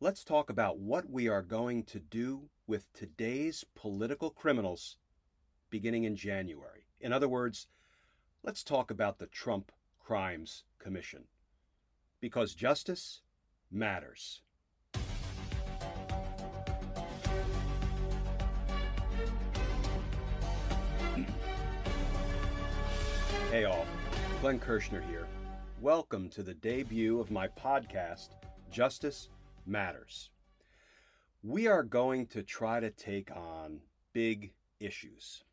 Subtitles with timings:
[0.00, 4.96] Let's talk about what we are going to do with today's political criminals
[5.70, 6.86] beginning in January.
[7.00, 7.66] In other words,
[8.44, 11.24] let's talk about the Trump Crimes Commission.
[12.20, 13.22] Because justice
[13.72, 14.42] matters.
[23.50, 23.86] Hey all,
[24.42, 25.26] Glenn Kirschner here.
[25.80, 28.28] Welcome to the debut of my podcast,
[28.70, 29.30] Justice
[29.68, 30.30] Matters.
[31.42, 33.80] We are going to try to take on
[34.14, 35.44] big issues.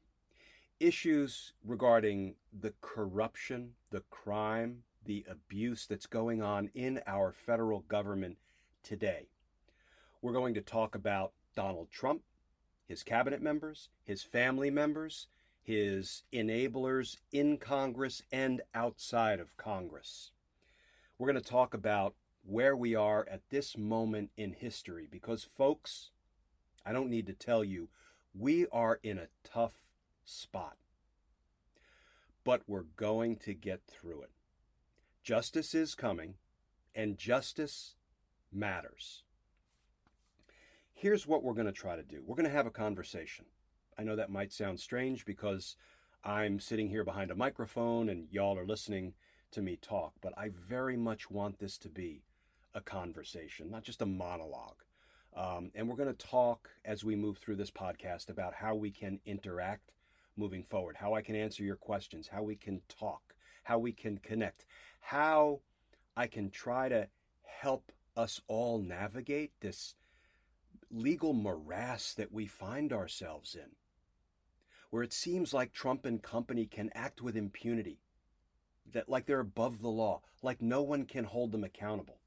[0.79, 8.37] Issues regarding the corruption, the crime, the abuse that's going on in our federal government
[8.83, 9.27] today.
[10.21, 12.21] We're going to talk about Donald Trump,
[12.87, 15.27] his cabinet members, his family members,
[15.61, 20.31] his enablers in Congress and outside of Congress.
[21.17, 22.15] We're going to talk about
[22.47, 26.11] where we are at this moment in history because, folks,
[26.85, 27.89] I don't need to tell you,
[28.37, 29.73] we are in a tough
[30.23, 30.77] spot.
[32.43, 34.31] But we're going to get through it.
[35.23, 36.35] Justice is coming,
[36.93, 37.95] and justice
[38.51, 39.23] matters.
[40.93, 43.45] Here's what we're going to try to do we're going to have a conversation.
[43.97, 45.77] I know that might sound strange because
[46.23, 49.13] I'm sitting here behind a microphone and y'all are listening
[49.51, 52.21] to me talk, but I very much want this to be
[52.75, 54.83] a conversation, not just a monologue.
[55.35, 58.91] Um, and we're going to talk as we move through this podcast about how we
[58.91, 59.91] can interact
[60.37, 63.33] moving forward, how I can answer your questions, how we can talk,
[63.63, 64.65] how we can connect,
[64.99, 65.61] how
[66.15, 67.07] I can try to
[67.43, 69.95] help us all navigate this
[70.91, 73.71] legal morass that we find ourselves in
[74.95, 77.99] where it seems like Trump and company can act with impunity,
[78.93, 82.19] that like they're above the law, like no one can hold them accountable.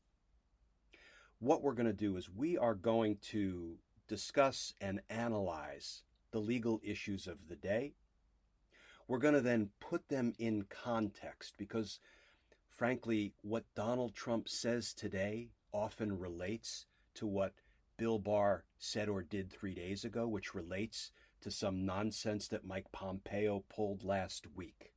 [1.40, 3.76] What we're going to do is we are going to
[4.08, 7.94] discuss and analyze the legal issues of the day.
[9.06, 12.00] We're going to then put them in context because,
[12.68, 17.54] frankly, what Donald Trump says today often relates to what
[17.98, 22.90] Bill Barr said or did three days ago, which relates to some nonsense that Mike
[22.90, 24.92] Pompeo pulled last week.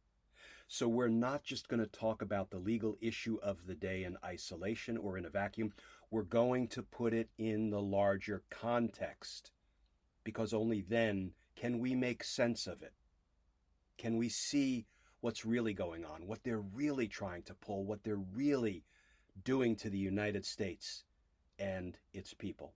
[0.68, 4.16] So we're not just going to talk about the legal issue of the day in
[4.24, 5.74] isolation or in a vacuum.
[6.12, 9.52] We're going to put it in the larger context
[10.24, 12.94] because only then can we make sense of it.
[13.98, 14.86] Can we see
[15.22, 18.84] what's really going on, what they're really trying to pull, what they're really
[19.44, 21.04] doing to the United States
[21.58, 22.74] and its people.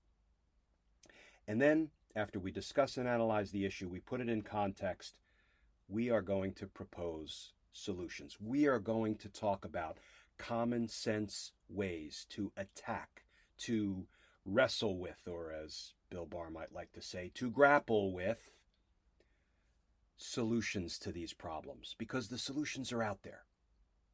[1.47, 5.15] And then after we discuss and analyze the issue, we put it in context,
[5.87, 8.37] we are going to propose solutions.
[8.39, 9.97] We are going to talk about
[10.37, 13.24] common sense ways to attack,
[13.59, 14.07] to
[14.45, 18.51] wrestle with, or as Bill Barr might like to say, to grapple with
[20.17, 23.43] solutions to these problems because the solutions are out there.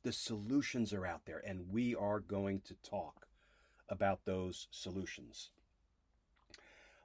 [0.03, 3.27] The solutions are out there, and we are going to talk
[3.87, 5.51] about those solutions.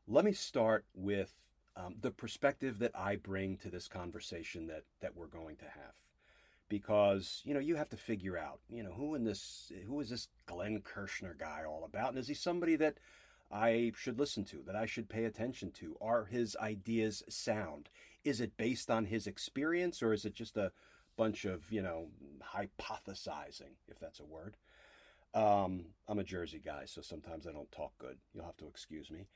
[0.08, 1.34] Let me start with
[1.76, 5.94] um, the perspective that I bring to this conversation that that we're going to have,
[6.69, 10.10] because you know you have to figure out you know who in this who is
[10.10, 12.99] this Glenn Kirschner guy all about, and is he somebody that
[13.50, 15.97] I should listen to, that I should pay attention to?
[16.00, 17.88] Are his ideas sound?
[18.25, 20.72] Is it based on his experience, or is it just a
[21.16, 22.09] bunch of you know
[22.54, 24.56] hypothesizing, if that's a word?
[25.34, 28.16] Um, I'm a Jersey guy, so sometimes I don't talk good.
[28.34, 29.27] You'll have to excuse me.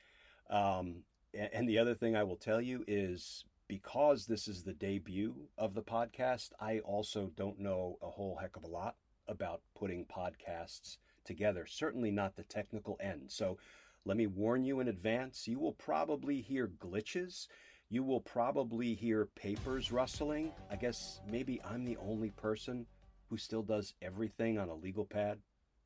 [0.49, 1.03] Um,
[1.33, 5.73] and the other thing I will tell you is because this is the debut of
[5.73, 8.95] the podcast, I also don't know a whole heck of a lot
[9.29, 13.31] about putting podcasts together, certainly not the technical end.
[13.31, 13.59] So
[14.03, 17.47] let me warn you in advance you will probably hear glitches.
[17.87, 20.51] You will probably hear papers rustling.
[20.69, 22.85] I guess maybe I'm the only person
[23.29, 25.37] who still does everything on a legal pad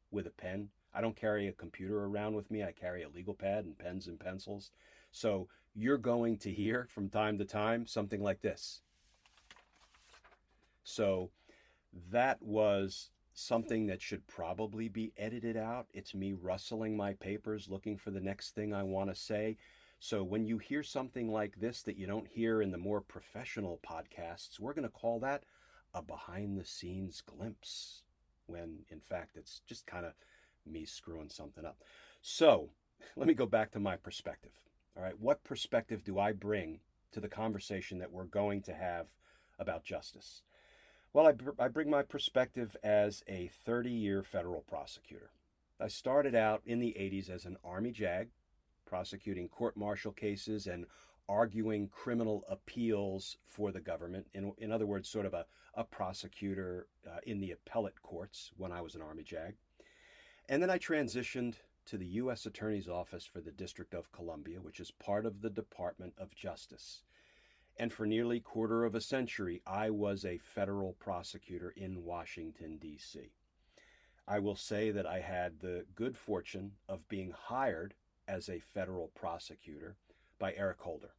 [0.10, 0.70] with a pen.
[0.92, 2.64] I don't carry a computer around with me.
[2.64, 4.72] I carry a legal pad and pens and pencils.
[5.12, 8.82] So you're going to hear from time to time something like this.
[10.84, 11.32] So
[12.12, 15.88] that was something that should probably be edited out.
[15.94, 19.58] It's me rustling my papers looking for the next thing I want to say.
[20.00, 23.80] So when you hear something like this that you don't hear in the more professional
[23.86, 25.44] podcasts, we're going to call that
[25.94, 28.04] a behind the scenes glimpse,
[28.46, 30.14] when in fact it's just kind of
[30.66, 31.78] me screwing something up.
[32.22, 32.70] So
[33.16, 34.52] let me go back to my perspective.
[34.98, 36.80] All right, what perspective do I bring
[37.12, 39.08] to the conversation that we're going to have
[39.60, 40.42] about justice?
[41.12, 45.32] Well, I, br- I bring my perspective as a 30 year federal prosecutor.
[45.82, 48.30] I started out in the 80s as an Army JAG,
[48.86, 50.86] prosecuting court martial cases and
[51.28, 54.28] arguing criminal appeals for the government.
[54.34, 58.72] In, in other words, sort of a, a prosecutor uh, in the appellate courts when
[58.72, 59.56] I was an Army JAG.
[60.48, 62.46] And then I transitioned to the U.S.
[62.46, 67.04] Attorney's Office for the District of Columbia, which is part of the Department of Justice.
[67.78, 73.32] And for nearly quarter of a century, I was a federal prosecutor in Washington, D.C.
[74.28, 77.94] I will say that I had the good fortune of being hired
[78.28, 79.98] as a federal prosecutor
[80.40, 81.12] by Eric Holder.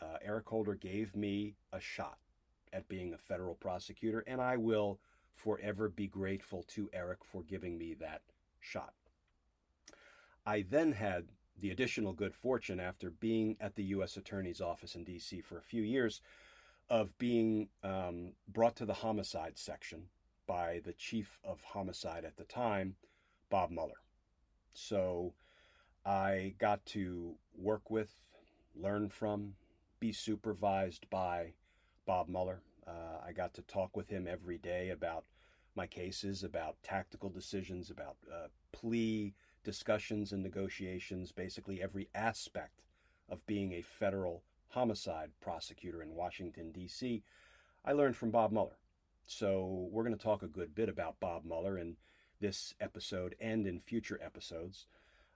[0.00, 2.18] Uh, Eric Holder gave me a shot
[2.72, 4.98] at being a federal prosecutor, and I will
[5.34, 8.22] forever be grateful to Eric for giving me that
[8.60, 8.94] shot.
[10.48, 11.26] I then had
[11.60, 14.16] the additional good fortune, after being at the U.S.
[14.16, 15.42] Attorney's Office in D.C.
[15.42, 16.22] for a few years,
[16.88, 20.04] of being um, brought to the homicide section
[20.46, 22.96] by the chief of homicide at the time,
[23.50, 24.00] Bob Mueller.
[24.72, 25.34] So
[26.06, 28.14] I got to work with,
[28.74, 29.52] learn from,
[30.00, 31.52] be supervised by
[32.06, 32.62] Bob Mueller.
[32.86, 35.26] Uh, I got to talk with him every day about
[35.74, 39.34] my cases, about tactical decisions, about uh, plea
[39.68, 42.80] discussions and negotiations, basically every aspect
[43.28, 47.22] of being a federal homicide prosecutor in Washington, D.C.,
[47.84, 48.78] I learned from Bob Mueller.
[49.26, 51.98] So we're going to talk a good bit about Bob Mueller in
[52.40, 54.86] this episode and in future episodes.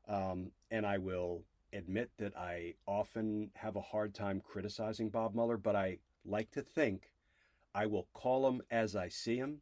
[0.08, 1.43] Um, and I will
[1.75, 6.62] admit that I often have a hard time criticizing Bob Mueller, but I like to
[6.62, 7.11] think
[7.75, 9.58] I will call him as I see him.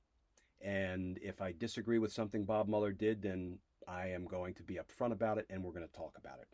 [0.61, 3.59] And if I disagree with something Bob Mueller did, then
[3.91, 6.49] I am going to be upfront about it and we're going to talk about it.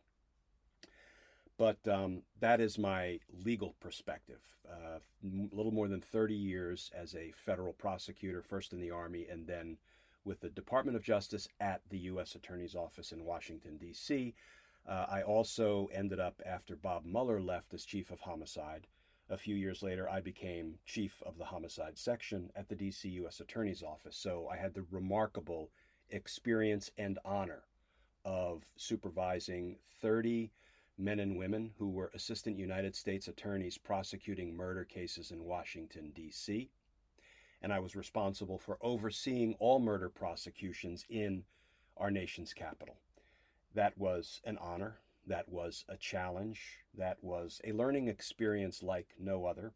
[1.59, 4.43] But um, that is my legal perspective.
[4.69, 9.27] Uh, a little more than 30 years as a federal prosecutor, first in the Army
[9.31, 9.79] and then
[10.25, 12.35] with the Department of Justice at the U.S.
[12.35, 14.35] Attorney's Office in Washington, D.C.
[14.87, 18.87] Uh, I also ended up, after Bob Mueller left as chief of homicide,
[19.31, 23.41] a few years later, I became chief of the homicide section at the DC U.S.
[23.41, 24.17] Attorney's Office.
[24.17, 25.71] So I had the remarkable
[26.11, 27.63] experience and honor
[28.25, 30.51] of supervising 30
[30.99, 36.71] men and women who were assistant United States attorneys prosecuting murder cases in Washington, D.C.
[37.63, 41.45] And I was responsible for overseeing all murder prosecutions in
[41.97, 42.97] our nation's capital.
[43.75, 44.99] That was an honor.
[45.27, 46.79] That was a challenge.
[46.97, 49.73] That was a learning experience like no other.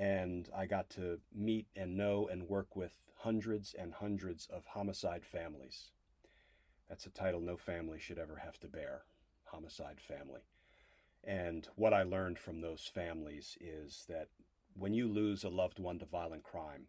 [0.00, 5.26] And I got to meet and know and work with hundreds and hundreds of homicide
[5.26, 5.90] families.
[6.88, 9.02] That's a title no family should ever have to bear
[9.44, 10.40] homicide family.
[11.22, 14.28] And what I learned from those families is that
[14.72, 16.86] when you lose a loved one to violent crime,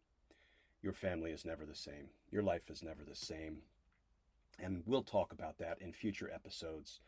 [0.81, 2.12] your family is never the same.
[2.31, 3.58] Your life is never the same.
[4.58, 7.02] And we'll talk about that in future episodes.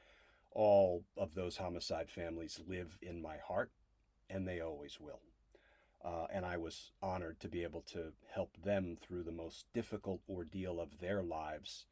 [0.52, 3.72] All of those homicide families live in my heart,
[4.30, 5.22] and they always will.
[6.04, 10.20] Uh, and I was honored to be able to help them through the most difficult
[10.30, 11.86] ordeal of their lives,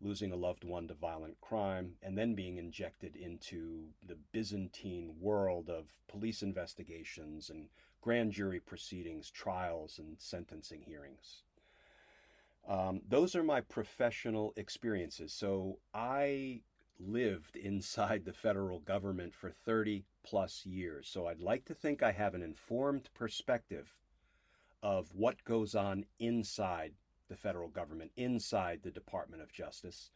[0.00, 5.70] losing a loved one to violent crime, and then being injected into the Byzantine world
[5.70, 7.68] of police investigations and
[8.02, 11.42] grand jury proceedings, trials, and sentencing hearings.
[12.68, 15.32] Um, those are my professional experiences.
[15.32, 16.60] So I
[16.98, 21.08] lived inside the federal government for 30 plus years.
[21.08, 23.94] So I'd like to think I have an informed perspective
[24.82, 26.92] of what goes on inside
[27.28, 30.10] the federal government, inside the Department of Justice.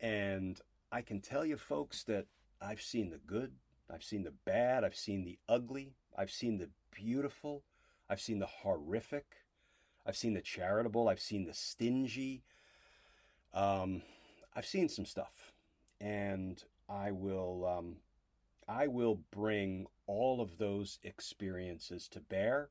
[0.00, 2.26] And I can tell you, folks, that
[2.60, 3.52] I've seen the good,
[3.92, 7.62] I've seen the bad, I've seen the ugly, I've seen the beautiful,
[8.08, 9.26] I've seen the horrific,
[10.06, 12.42] I've seen the charitable, I've seen the stingy.
[13.52, 14.02] Um,
[14.54, 15.49] I've seen some stuff
[16.00, 17.96] and I will um,
[18.68, 22.70] I will bring all of those experiences to bear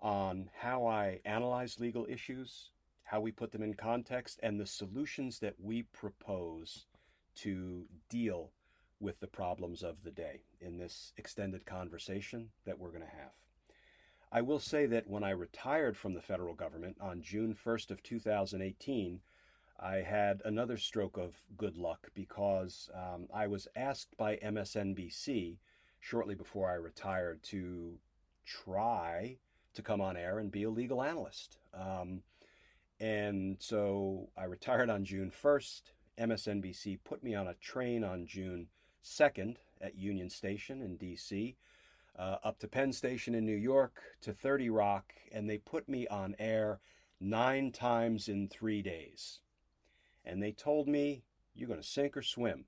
[0.00, 2.70] on how I analyze legal issues,
[3.04, 6.86] how we put them in context, and the solutions that we propose
[7.36, 8.50] to deal
[9.00, 13.32] with the problems of the day in this extended conversation that we're going to have.
[14.32, 18.02] I will say that when I retired from the federal government on June 1st of
[18.02, 19.20] 2018,
[19.82, 25.56] I had another stroke of good luck because um, I was asked by MSNBC
[26.00, 27.98] shortly before I retired to
[28.44, 29.38] try
[29.72, 31.56] to come on air and be a legal analyst.
[31.72, 32.22] Um,
[32.98, 35.82] and so I retired on June 1st.
[36.18, 38.66] MSNBC put me on a train on June
[39.02, 41.56] 2nd at Union Station in D.C.,
[42.18, 46.06] uh, up to Penn Station in New York, to 30 Rock, and they put me
[46.08, 46.80] on air
[47.18, 49.40] nine times in three days.
[50.24, 51.22] And they told me,
[51.54, 52.64] you're going to sink or swim.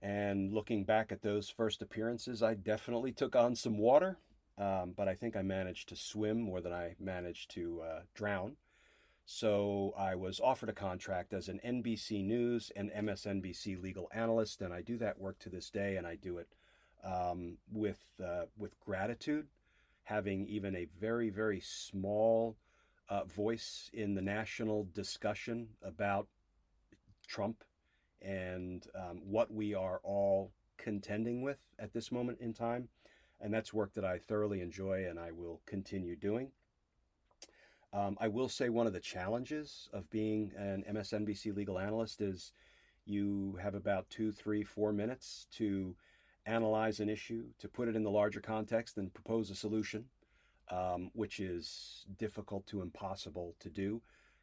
[0.00, 4.18] And looking back at those first appearances, I definitely took on some water,
[4.56, 8.56] um, but I think I managed to swim more than I managed to uh, drown.
[9.30, 14.72] So I was offered a contract as an NBC News and MSNBC legal analyst, and
[14.72, 16.48] I do that work to this day, and I do it
[17.04, 19.48] um, with uh, with gratitude,
[20.04, 22.56] having even a very very small
[23.08, 26.26] uh, voice in the national discussion about
[27.26, 27.64] Trump
[28.20, 32.88] and um, what we are all contending with at this moment in time.
[33.40, 36.50] And that's work that I thoroughly enjoy and I will continue doing.
[37.92, 42.52] Um, I will say one of the challenges of being an MSNBC legal analyst is
[43.06, 45.94] you have about two, three, four minutes to
[46.44, 50.04] analyze an issue, to put it in the larger context, and propose a solution
[50.70, 54.00] um, which is difficult to impossible to do.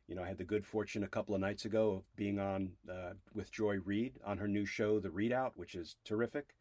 [0.08, 2.72] You know, I had the good fortune a couple of nights ago of being on
[2.90, 6.56] uh, with Joy Reid on her new show, The ReidOut, which is terrific.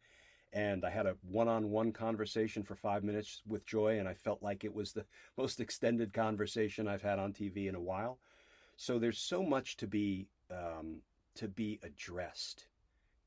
[0.51, 4.13] And I had a one on one conversation for five minutes with Joy, and I
[4.13, 5.05] felt like it was the
[5.37, 8.19] most extended conversation I've had on TV in a while.
[8.77, 11.01] So there's so much to be um,
[11.35, 12.67] to be addressed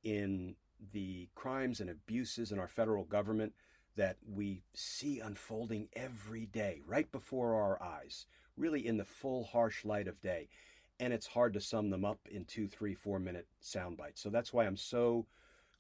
[0.05, 0.55] in
[0.93, 3.53] the crimes and abuses in our federal government
[3.99, 8.27] that we see unfolding every day, right before our eyes,
[8.57, 10.49] really in the full harsh light of day.
[11.01, 14.23] And it's hard to sum them up in two, three, four minute sound bites.
[14.23, 15.27] So that's why I'm so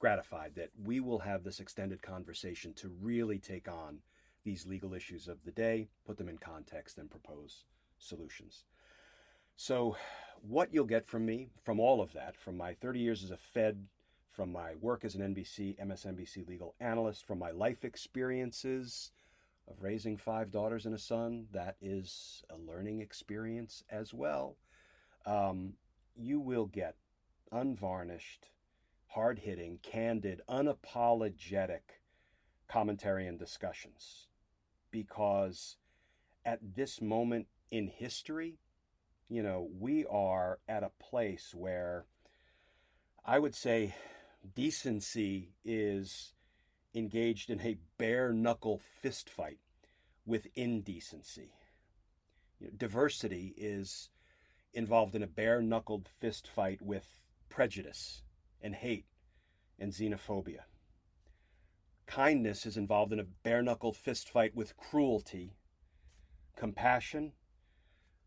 [0.00, 3.98] gratified that we will have this extended conversation to really take on
[4.44, 7.64] these legal issues of the day, put them in context, and propose
[7.98, 8.64] solutions.
[9.56, 9.96] So,
[10.42, 13.36] what you'll get from me, from all of that, from my 30 years as a
[13.36, 13.86] Fed
[14.38, 19.10] from my work as an NBC, MSNBC legal analyst, from my life experiences
[19.68, 21.48] of raising five daughters and a son.
[21.52, 24.56] That is a learning experience as well.
[25.26, 25.72] Um,
[26.14, 26.94] you will get
[27.50, 28.50] unvarnished,
[29.08, 31.98] hard hitting, candid, unapologetic
[32.68, 34.28] commentary and discussions
[34.92, 35.78] because
[36.44, 38.60] at this moment in history,
[39.28, 42.04] you know, we are at a place where
[43.24, 43.96] I would say
[44.54, 46.32] decency is
[46.94, 49.58] engaged in a bare knuckle fist fight
[50.24, 51.52] with indecency.
[52.58, 54.10] You know, diversity is
[54.72, 58.22] involved in a bare knuckled fist fight with prejudice
[58.60, 59.06] and hate
[59.78, 60.64] and xenophobia.
[62.06, 65.56] Kindness is involved in a bare knuckled fist fight with cruelty,
[66.56, 67.32] compassion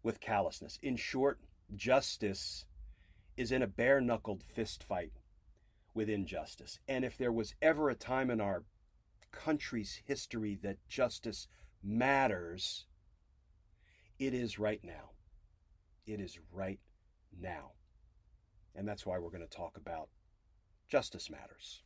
[0.03, 0.79] with callousness.
[0.81, 1.39] In short,
[1.75, 2.65] justice
[3.37, 5.20] is in a bare knuckled fist fight
[5.93, 6.79] with injustice.
[6.87, 8.63] And if there was ever a time in our
[9.31, 11.47] country's history that justice
[11.83, 12.85] matters,
[14.19, 15.11] it is right now.
[16.05, 16.79] It is right
[17.39, 17.71] now.
[18.75, 20.09] And that's why we're going to talk about
[20.87, 21.83] Justice Matters.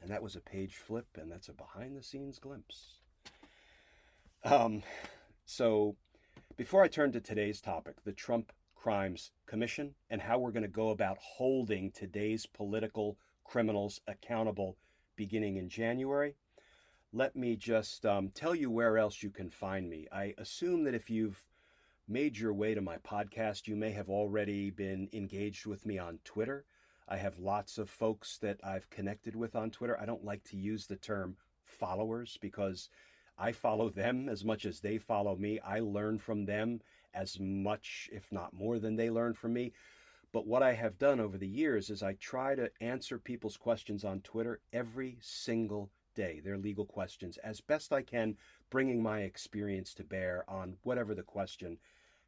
[0.00, 2.98] And that was a page flip, and that's a behind the scenes glimpse.
[4.44, 4.82] Um,
[5.44, 5.96] so,
[6.56, 8.52] before I turn to today's topic, the Trump
[8.82, 14.76] Crimes Commission and how we're going to go about holding today's political criminals accountable
[15.14, 16.34] beginning in January.
[17.12, 20.08] Let me just um, tell you where else you can find me.
[20.10, 21.44] I assume that if you've
[22.08, 26.18] made your way to my podcast, you may have already been engaged with me on
[26.24, 26.64] Twitter.
[27.08, 29.96] I have lots of folks that I've connected with on Twitter.
[30.00, 32.88] I don't like to use the term followers because
[33.38, 35.60] I follow them as much as they follow me.
[35.60, 36.80] I learn from them
[37.14, 39.72] as much, if not more, than they learn from me.
[40.32, 44.04] But what I have done over the years is I try to answer people's questions
[44.04, 48.36] on Twitter every single day, their legal questions, as best I can,
[48.70, 51.78] bringing my experience to bear on whatever the question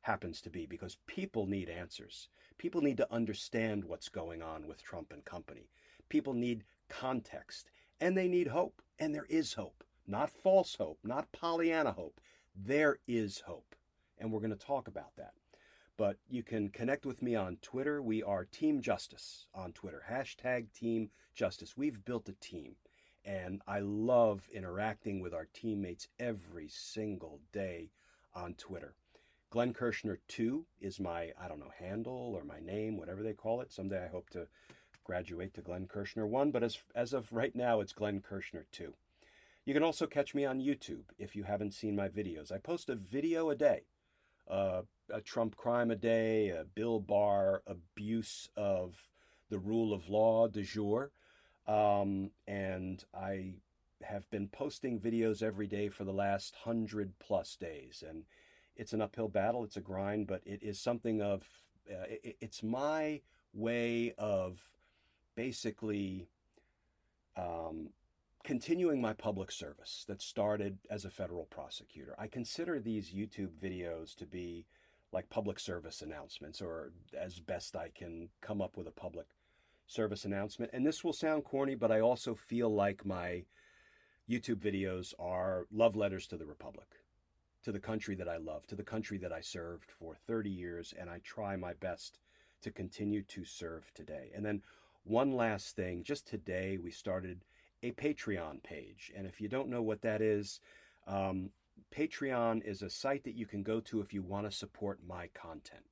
[0.02, 2.28] happens to be, because people need answers.
[2.58, 5.70] People need to understand what's going on with Trump and company.
[6.10, 9.82] People need context, and they need hope, and there is hope.
[10.06, 12.20] Not false hope, not Pollyanna hope.
[12.54, 13.74] There is hope
[14.24, 15.34] and we're going to talk about that.
[15.96, 18.02] But you can connect with me on Twitter.
[18.02, 20.02] We are Team Justice on Twitter.
[20.10, 21.76] Hashtag Team Justice.
[21.76, 22.76] We've built a team.
[23.24, 27.90] And I love interacting with our teammates every single day
[28.34, 28.94] on Twitter.
[29.50, 33.60] Glenn Kirschner 2 is my, I don't know, handle or my name, whatever they call
[33.60, 33.72] it.
[33.72, 34.48] Someday I hope to
[35.04, 38.94] graduate to Glenn Kirschner 1, but as, as of right now, it's Glenn Kirschner 2.
[39.66, 42.50] You can also catch me on YouTube if you haven't seen my videos.
[42.50, 43.82] I post a video a day,
[44.48, 48.96] uh, a Trump crime a day, a Bill Barr abuse of
[49.50, 51.10] the rule of law de jour.
[51.66, 53.54] Um, and I
[54.02, 58.04] have been posting videos every day for the last hundred plus days.
[58.06, 58.24] And
[58.76, 61.42] it's an uphill battle, it's a grind, but it is something of,
[61.90, 63.20] uh, it, it's my
[63.52, 64.60] way of
[65.36, 66.28] basically
[67.36, 67.90] um,
[68.44, 72.14] continuing my public service that started as a federal prosecutor.
[72.18, 74.66] I consider these YouTube videos to be
[75.12, 79.26] like public service announcements, or as best I can come up with a public
[79.86, 80.72] service announcement.
[80.74, 83.44] And this will sound corny, but I also feel like my
[84.28, 86.88] YouTube videos are love letters to the Republic,
[87.62, 90.92] to the country that I love, to the country that I served for 30 years,
[90.98, 92.18] and I try my best
[92.62, 94.30] to continue to serve today.
[94.34, 94.62] And then
[95.04, 97.44] one last thing just today, we started
[97.84, 99.12] a Patreon page.
[99.14, 100.58] And if you don't know what that is,
[101.06, 101.50] um,
[101.94, 105.28] Patreon is a site that you can go to if you want to support my
[105.34, 105.84] content.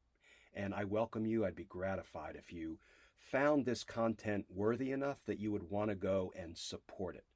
[0.54, 1.44] And I welcome you.
[1.44, 2.78] I'd be gratified if you
[3.18, 7.26] found this content worthy enough that you would want to go and support it.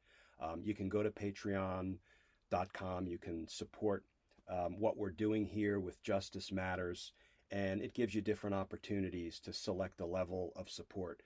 [0.41, 3.07] Um, you can go to patreon.com.
[3.07, 4.05] You can support
[4.49, 7.13] um, what we're doing here with Justice Matters,
[7.51, 11.23] and it gives you different opportunities to select a level of support.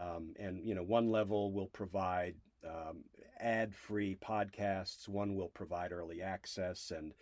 [0.00, 2.34] Um, and you know, one level will provide
[2.66, 3.04] um,
[3.40, 5.08] ad-free podcasts.
[5.08, 7.12] One will provide early access and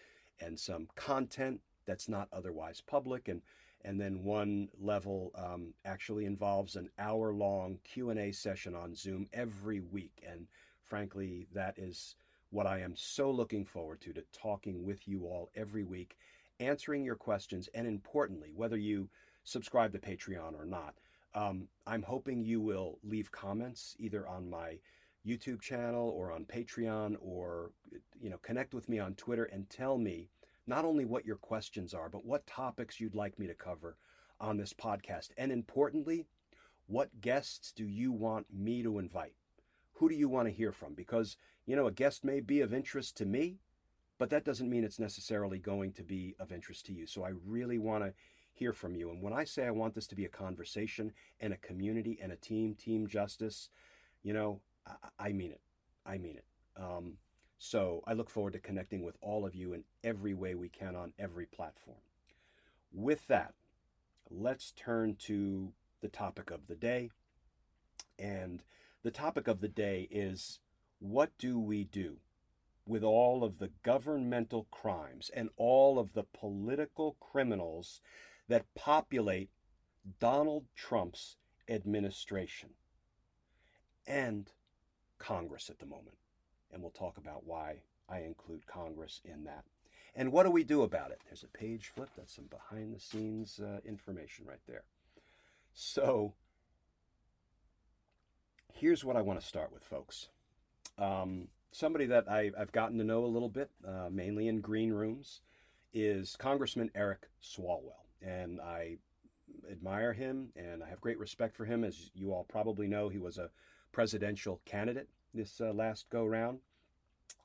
[0.40, 3.28] and some content that's not otherwise public.
[3.28, 3.42] And
[3.82, 10.22] and then one level um, actually involves an hour-long Q&A session on Zoom every week.
[10.28, 10.46] And
[10.84, 12.14] frankly, that is
[12.50, 16.16] what I am so looking forward to, to talking with you all every week,
[16.58, 19.08] answering your questions, and importantly, whether you
[19.44, 20.94] subscribe to Patreon or not,
[21.34, 24.78] um, I'm hoping you will leave comments either on my
[25.26, 27.72] YouTube channel or on Patreon or
[28.20, 30.28] you know connect with me on Twitter and tell me
[30.66, 33.96] not only what your questions are but what topics you'd like me to cover
[34.40, 35.30] on this podcast.
[35.36, 36.26] And importantly
[36.86, 39.34] what guests do you want me to invite?
[39.94, 40.94] Who do you want to hear from?
[40.94, 43.58] Because you know a guest may be of interest to me
[44.18, 47.06] but that doesn't mean it's necessarily going to be of interest to you.
[47.06, 48.12] So I really want to
[48.52, 49.10] hear from you.
[49.10, 52.32] And when I say I want this to be a conversation and a community and
[52.32, 53.70] a team team justice
[54.22, 54.60] you know
[55.18, 55.60] I, I mean it.
[56.06, 56.44] I mean it.
[56.76, 57.18] Um,
[57.58, 60.96] so I look forward to connecting with all of you in every way we can
[60.96, 61.98] on every platform.
[62.92, 63.54] With that,
[64.30, 67.10] let's turn to the topic of the day.
[68.18, 68.62] And
[69.02, 70.60] the topic of the day is
[70.98, 72.16] what do we do
[72.86, 78.00] with all of the governmental crimes and all of the political criminals
[78.48, 79.50] that populate
[80.18, 81.36] Donald Trump's
[81.68, 82.70] administration?
[84.06, 84.50] And
[85.20, 86.16] Congress at the moment.
[86.72, 89.64] And we'll talk about why I include Congress in that.
[90.16, 91.20] And what do we do about it?
[91.26, 92.10] There's a page flip.
[92.16, 94.82] That's some behind the scenes uh, information right there.
[95.72, 96.34] So
[98.74, 100.28] here's what I want to start with, folks.
[100.98, 104.92] Um, somebody that I, have gotten to know a little bit, uh, mainly in green
[104.92, 105.40] rooms,
[105.94, 108.06] is Congressman Eric Swalwell.
[108.20, 108.96] And I
[109.70, 111.84] admire him and I have great respect for him.
[111.84, 113.50] As you all probably know, he was a
[113.92, 116.60] presidential candidate this uh, last go round.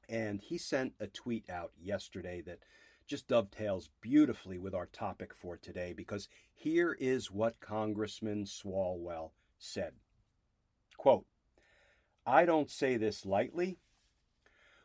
[0.10, 2.60] And he sent a tweet out yesterday that
[3.08, 9.93] just dovetails beautifully with our topic for today because here is what Congressman Swalwell said.
[10.97, 11.25] Quote,
[12.25, 13.77] I don't say this lightly.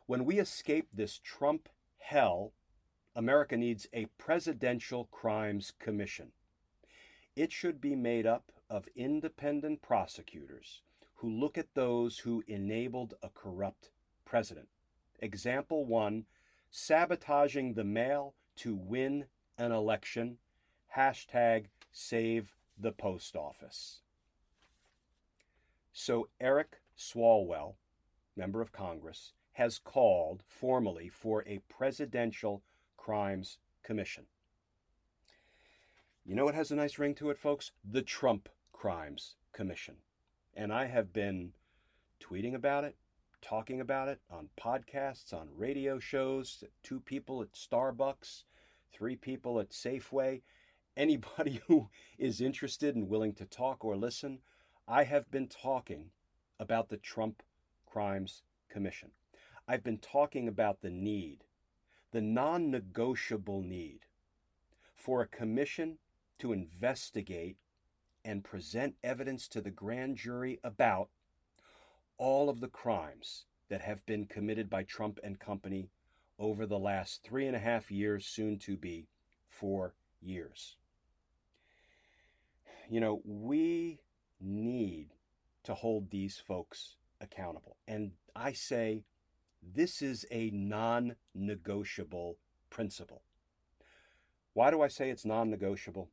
[0.05, 2.53] When we escape this Trump hell,
[3.15, 6.31] America needs a presidential crimes commission.
[7.35, 10.81] It should be made up of independent prosecutors
[11.21, 13.91] who look at those who enabled a corrupt
[14.25, 14.67] president.
[15.19, 16.25] Example one
[16.71, 20.37] sabotaging the mail to win an election.
[20.97, 24.01] Hashtag save the post office.
[25.93, 27.75] So Eric Swalwell,
[28.35, 32.63] member of Congress, has called formally for a presidential
[32.97, 34.25] crimes commission.
[36.25, 37.71] You know what has a nice ring to it, folks?
[37.87, 39.97] The Trump Crimes Commission.
[40.55, 41.53] And I have been
[42.21, 42.95] tweeting about it,
[43.41, 48.43] talking about it on podcasts, on radio shows, two people at Starbucks,
[48.91, 50.41] three people at Safeway.
[50.97, 54.39] Anybody who is interested and willing to talk or listen,
[54.87, 56.11] I have been talking
[56.59, 57.43] about the Trump
[57.85, 59.11] Crimes Commission.
[59.67, 61.45] I've been talking about the need,
[62.11, 64.01] the non negotiable need
[64.93, 65.97] for a commission
[66.39, 67.57] to investigate
[68.23, 71.09] and present evidence to the grand jury about
[72.17, 75.89] all of the crimes that have been committed by Trump and company
[76.37, 79.07] over the last three and a half years, soon to be
[79.47, 80.75] four years.
[82.89, 83.99] You know, we
[84.39, 85.09] need
[85.63, 87.77] to hold these folks accountable.
[87.87, 89.03] And I say
[89.61, 92.37] this is a non negotiable
[92.69, 93.21] principle.
[94.53, 96.09] Why do I say it's non negotiable?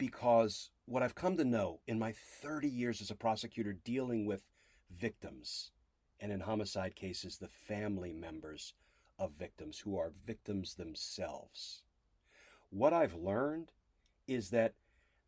[0.00, 4.48] Because what I've come to know in my 30 years as a prosecutor dealing with
[4.90, 5.72] victims,
[6.18, 8.72] and in homicide cases, the family members
[9.18, 11.82] of victims who are victims themselves,
[12.70, 13.72] what I've learned
[14.26, 14.72] is that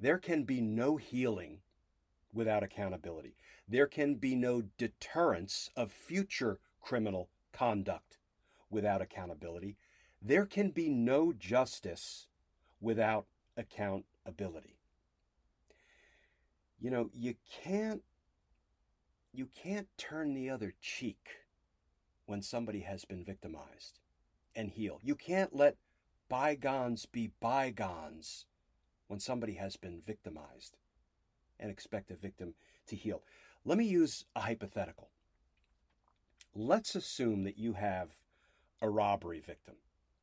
[0.00, 1.58] there can be no healing
[2.32, 3.37] without accountability.
[3.68, 8.16] There can be no deterrence of future criminal conduct
[8.70, 9.76] without accountability.
[10.22, 12.28] There can be no justice
[12.80, 14.06] without accountability.
[16.80, 18.02] You know, you can't
[19.32, 21.28] you can't turn the other cheek
[22.26, 23.98] when somebody has been victimized
[24.54, 25.00] and heal.
[25.02, 25.76] You can't let
[26.28, 28.46] bygones be bygones
[29.06, 30.76] when somebody has been victimized
[31.58, 32.54] and expect a victim
[32.87, 33.22] to heal.
[33.64, 35.08] Let me use a hypothetical.
[36.54, 38.11] Let's assume that you have
[38.80, 39.76] a robbery victim,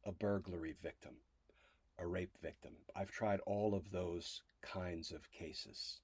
[0.05, 1.13] a burglary victim,
[1.99, 2.73] a rape victim.
[2.95, 5.99] I've tried all of those kinds of cases.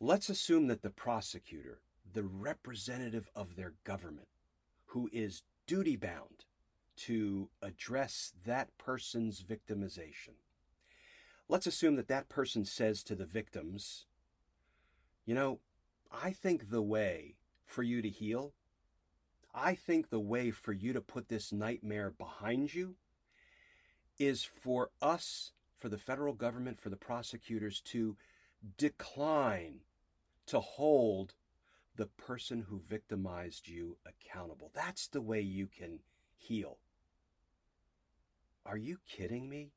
[0.00, 1.80] Let's assume that the prosecutor,
[2.12, 4.28] the representative of their government,
[4.86, 6.44] who is duty bound
[6.96, 10.34] to address that person's victimization,
[11.48, 14.06] let's assume that that person says to the victims,
[15.26, 15.60] you know,
[16.10, 17.34] I think the way
[17.66, 18.54] for you to heal,
[19.54, 22.94] I think the way for you to put this nightmare behind you
[24.18, 28.16] is for us, for the federal government, for the prosecutors to
[28.76, 29.80] decline
[30.46, 31.34] to hold
[31.96, 34.70] the person who victimized you accountable.
[34.74, 36.00] That's the way you can
[36.36, 36.78] heal.
[38.64, 39.70] Are you kidding me?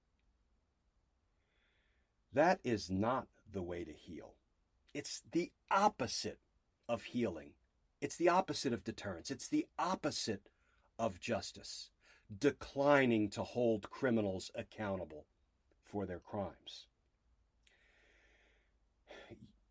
[2.34, 4.34] That is not the way to heal.
[4.94, 6.40] It's the opposite
[6.88, 7.52] of healing.
[8.02, 9.32] It's the opposite of deterrence.
[9.32, 10.50] It's the opposite
[10.98, 11.91] of justice,
[12.40, 15.26] declining to hold criminals accountable
[15.84, 16.88] for their crimes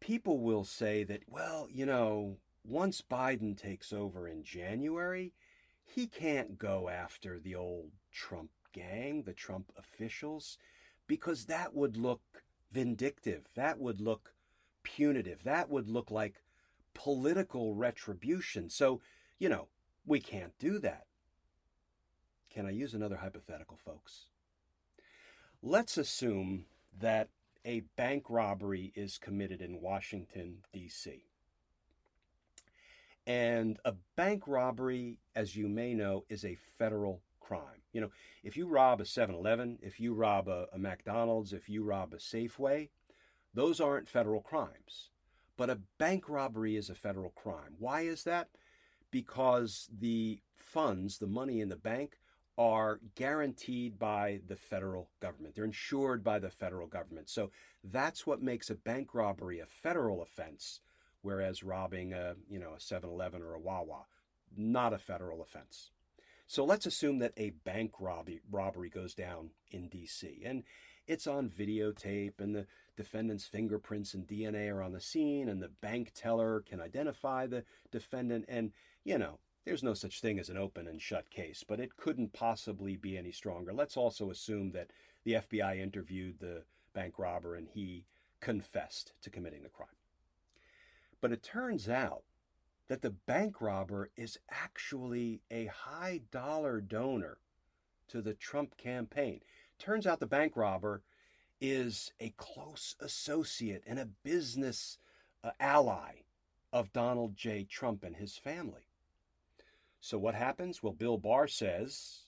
[0.01, 5.33] people will say that, well, you know, once Biden takes over in January,
[5.85, 10.59] he can't go after the old Trump gang, the Trump officials,
[11.07, 12.23] because that would look
[12.73, 13.49] vindictive.
[13.55, 14.35] That would look
[14.83, 15.44] punitive.
[15.44, 16.42] That would look like
[16.94, 18.68] political retribution.
[18.68, 19.01] So,
[19.38, 19.68] you know,
[20.07, 21.07] we can't do that.
[22.50, 24.26] Can I use another hypothetical, folks?
[25.62, 26.64] Let's assume
[26.98, 27.28] that
[27.64, 31.24] a bank robbery is committed in Washington, D.C.
[33.26, 37.82] And a bank robbery, as you may know, is a federal crime.
[37.92, 38.10] You know,
[38.42, 42.14] if you rob a 7 Eleven, if you rob a, a, McDonald's, if you rob
[42.14, 42.88] a Safeway,
[43.54, 45.10] those aren't federal crimes.
[45.56, 47.74] But a bank robbery is a federal crime.
[47.78, 48.48] Why is that?
[49.10, 52.19] Because the funds, the money in the bank,
[52.61, 55.55] are guaranteed by the federal government.
[55.55, 57.31] They're insured by the federal government.
[57.31, 57.51] So
[57.83, 60.81] that's what makes a bank robbery a federal offense,
[61.23, 64.05] whereas robbing a, you know, a 7-Eleven or a Wawa,
[64.55, 65.90] not a federal offense.
[66.46, 70.62] So let's assume that a bank robbery, robbery goes down in DC and
[71.07, 75.70] it's on videotape and the defendant's fingerprints and DNA are on the scene and the
[75.81, 80.57] bank teller can identify the defendant and, you know, there's no such thing as an
[80.57, 83.73] open and shut case, but it couldn't possibly be any stronger.
[83.73, 84.90] Let's also assume that
[85.25, 86.62] the FBI interviewed the
[86.94, 88.05] bank robber and he
[88.40, 89.88] confessed to committing the crime.
[91.20, 92.23] But it turns out
[92.88, 97.38] that the bank robber is actually a high dollar donor
[98.09, 99.40] to the Trump campaign.
[99.79, 101.03] Turns out the bank robber
[101.61, 104.99] is a close associate and a business
[105.44, 106.23] uh, ally
[106.73, 107.64] of Donald J.
[107.64, 108.89] Trump and his family.
[110.00, 110.82] So what happens?
[110.82, 112.20] Well, Bill Barr says,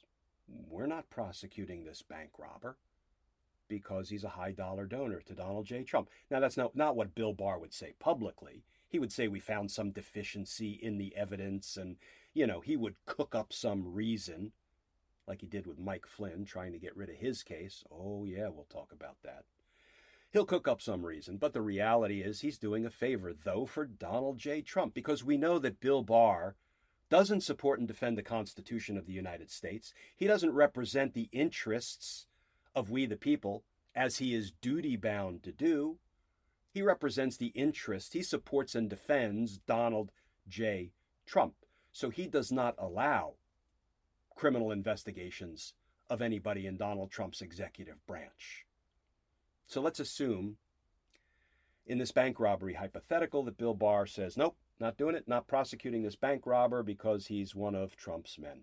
[0.68, 2.76] we're not prosecuting this bank robber
[3.68, 5.82] because he's a high dollar donor to Donald J.
[5.82, 6.10] Trump.
[6.30, 8.64] Now, that's not, not what Bill Barr would say publicly.
[8.88, 11.96] He would say we found some deficiency in the evidence, and,
[12.34, 14.52] you know, he would cook up some reason,
[15.26, 17.82] like he did with Mike Flynn trying to get rid of his case.
[17.90, 19.44] Oh, yeah, we'll talk about that.
[20.30, 23.86] He'll cook up some reason, but the reality is he's doing a favor, though, for
[23.86, 24.60] Donald J.
[24.60, 26.56] Trump, because we know that Bill Barr
[27.12, 29.92] doesn't support and defend the Constitution of the United States.
[30.16, 32.26] He doesn't represent the interests
[32.74, 35.98] of we the people as he is duty bound to do.
[36.70, 38.14] He represents the interests.
[38.14, 40.10] he supports and defends Donald
[40.48, 40.92] J.
[41.26, 41.52] Trump.
[41.92, 43.34] So he does not allow
[44.34, 45.74] criminal investigations
[46.08, 48.64] of anybody in Donald Trump's executive branch.
[49.66, 50.56] So let's assume
[51.86, 56.02] in this bank robbery hypothetical that Bill Barr says, nope, not doing it, not prosecuting
[56.02, 58.62] this bank robber because he's one of Trump's men.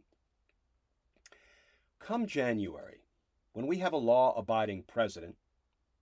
[1.98, 3.06] Come January,
[3.54, 5.38] when we have a law abiding president,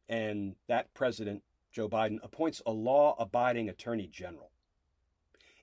[0.09, 4.51] and that president, Joe Biden, appoints a law abiding attorney general,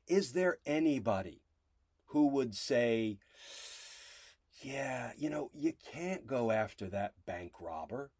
[0.06, 1.42] is there anybody
[2.06, 3.18] who would say,
[4.62, 8.10] yeah, you know, you can't go after that bank robber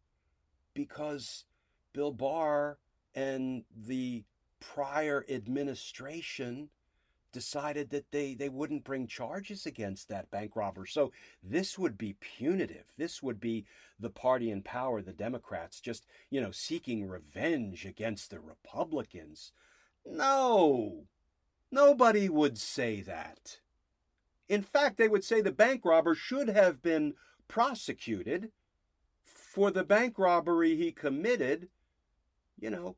[0.73, 1.45] because
[1.93, 2.77] Bill Barr
[3.13, 4.25] and the
[4.73, 6.69] prior administration
[7.31, 10.85] decided that they, they wouldn't bring charges against that bank robber.
[10.85, 11.11] So
[11.43, 12.93] this would be punitive.
[12.97, 13.65] This would be
[13.99, 19.51] the party in power, the Democrats, just, you know, seeking revenge against the Republicans.
[20.05, 21.07] No,
[21.71, 23.59] nobody would say that.
[24.47, 27.15] In fact, they would say the bank robber should have been
[27.47, 28.51] prosecuted
[29.25, 31.67] for the bank robbery he committed,
[32.59, 32.95] you know,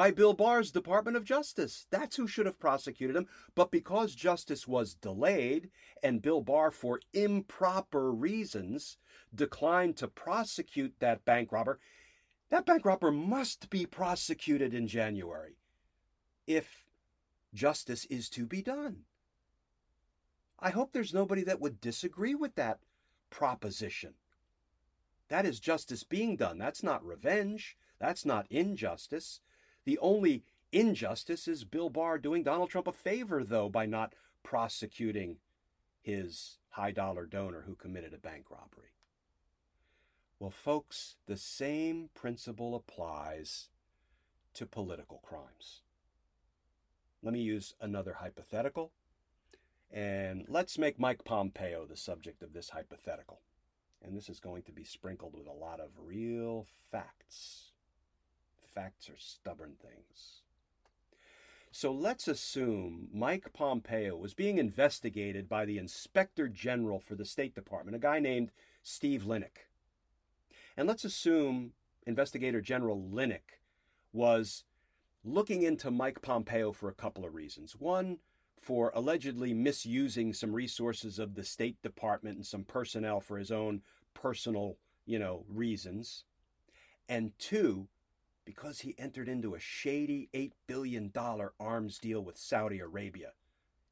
[0.00, 1.86] by Bill Barr's Department of Justice.
[1.90, 3.26] That's who should have prosecuted him.
[3.54, 5.68] But because justice was delayed
[6.02, 8.96] and Bill Barr, for improper reasons,
[9.34, 11.80] declined to prosecute that bank robber,
[12.48, 15.58] that bank robber must be prosecuted in January
[16.46, 16.86] if
[17.52, 19.00] justice is to be done.
[20.58, 22.78] I hope there's nobody that would disagree with that
[23.28, 24.14] proposition.
[25.28, 26.56] That is justice being done.
[26.56, 27.76] That's not revenge.
[27.98, 29.42] That's not injustice.
[29.84, 35.38] The only injustice is Bill Barr doing Donald Trump a favor, though, by not prosecuting
[36.02, 38.90] his high dollar donor who committed a bank robbery.
[40.38, 43.68] Well, folks, the same principle applies
[44.54, 45.82] to political crimes.
[47.22, 48.92] Let me use another hypothetical.
[49.92, 53.40] And let's make Mike Pompeo the subject of this hypothetical.
[54.02, 57.69] And this is going to be sprinkled with a lot of real facts.
[58.72, 60.42] Facts are stubborn things.
[61.72, 67.54] So let's assume Mike Pompeo was being investigated by the Inspector General for the State
[67.54, 68.50] Department, a guy named
[68.82, 69.68] Steve Linick.
[70.76, 71.72] And let's assume
[72.06, 73.60] Investigator General Linick
[74.12, 74.64] was
[75.24, 77.76] looking into Mike Pompeo for a couple of reasons.
[77.78, 78.18] One,
[78.60, 83.82] for allegedly misusing some resources of the State Department and some personnel for his own
[84.12, 86.24] personal, you know, reasons.
[87.08, 87.88] And two,
[88.50, 91.12] because he entered into a shady $8 billion
[91.60, 93.30] arms deal with Saudi Arabia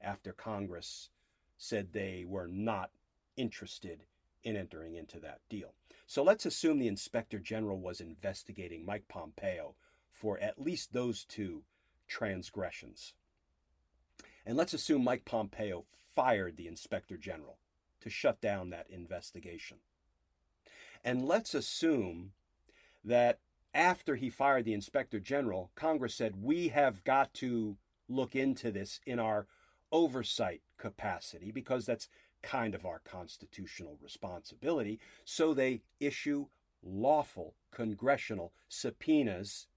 [0.00, 1.10] after Congress
[1.56, 2.90] said they were not
[3.36, 4.02] interested
[4.42, 5.74] in entering into that deal.
[6.08, 9.76] So let's assume the Inspector General was investigating Mike Pompeo
[10.10, 11.62] for at least those two
[12.08, 13.14] transgressions.
[14.44, 15.84] And let's assume Mike Pompeo
[16.16, 17.58] fired the inspector general
[18.00, 19.76] to shut down that investigation.
[21.04, 22.32] And let's assume
[23.04, 23.38] that
[23.78, 27.76] after he fired the inspector general, Congress said, we have got to
[28.08, 29.46] look into this in our
[29.92, 32.08] oversight capacity because that's
[32.42, 34.98] kind of our constitutional responsibility.
[35.24, 36.46] So they issue
[36.82, 39.68] lawful congressional subpoenas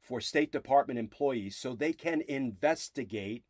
[0.00, 3.44] for State Department employees so they can investigate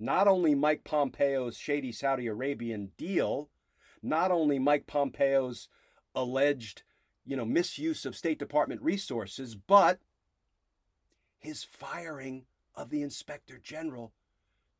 [0.00, 3.50] not only Mike Pompeo's shady Saudi Arabian deal,
[4.02, 5.68] not only Mike Pompeo's
[6.14, 6.82] alleged,
[7.26, 9.98] you know, misuse of State Department resources, but
[11.38, 14.12] his firing of the inspector general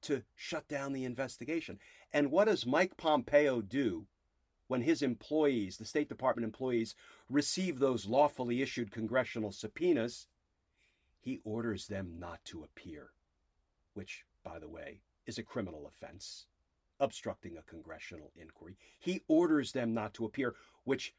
[0.02, 1.78] to shut down the investigation.
[2.12, 4.06] And what does Mike Pompeo do
[4.66, 6.94] when his employees, the State Department employees,
[7.28, 10.26] receive those lawfully issued congressional subpoenas?
[11.20, 13.10] He orders them not to appear,
[13.94, 16.46] which, by the way, is a criminal offense,
[17.00, 18.76] obstructing a congressional inquiry.
[18.98, 20.54] He orders them not to appear,
[20.84, 21.14] which,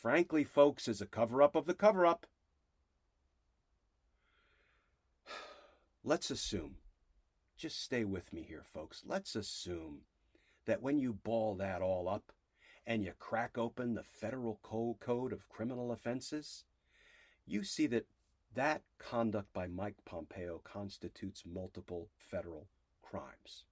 [0.00, 2.26] frankly, folks, is a cover up of the cover up.
[6.04, 6.76] Let's assume,
[7.56, 9.02] just stay with me here, folks.
[9.04, 10.02] Let's assume
[10.66, 12.32] that when you ball that all up
[12.86, 16.64] and you crack open the federal code of criminal offenses,
[17.46, 18.06] you see that
[18.54, 22.68] that conduct by Mike Pompeo constitutes multiple federal
[23.02, 23.64] crimes.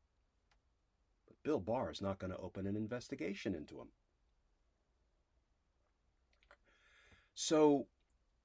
[1.26, 3.88] But Bill Barr is not going to open an investigation into him.
[7.36, 7.86] So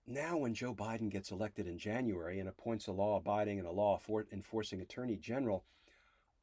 [0.05, 3.71] now, when Joe Biden gets elected in January and appoints a law abiding and a
[3.71, 3.97] law
[4.33, 5.63] enforcing attorney general,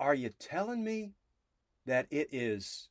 [0.01, 1.13] are you telling me
[1.85, 2.89] that it is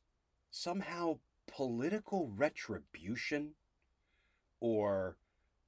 [0.52, 1.18] somehow
[1.48, 3.54] political retribution
[4.60, 5.16] or,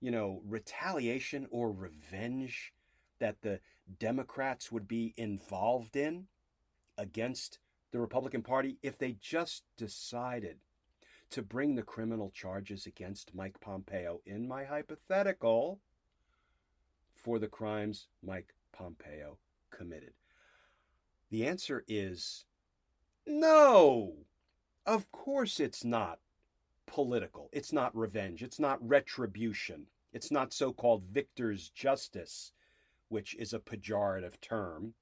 [0.01, 2.73] you know, retaliation or revenge
[3.19, 3.59] that the
[3.99, 6.29] Democrats would be involved in
[6.97, 7.59] against
[7.91, 10.59] the Republican Party if they just decided
[11.31, 15.81] to bring the criminal charges against Mike Pompeo in my hypothetical
[17.15, 19.39] for the crimes Mike Pompeo
[19.71, 20.13] committed?
[21.31, 22.45] The answer is
[23.27, 24.15] no.
[24.87, 26.19] Of course it's not
[26.87, 27.49] political.
[27.53, 28.43] It's not revenge.
[28.43, 29.87] It's not retribution.
[30.13, 32.53] It's not so called victor's justice,
[33.09, 34.95] which is a pejorative term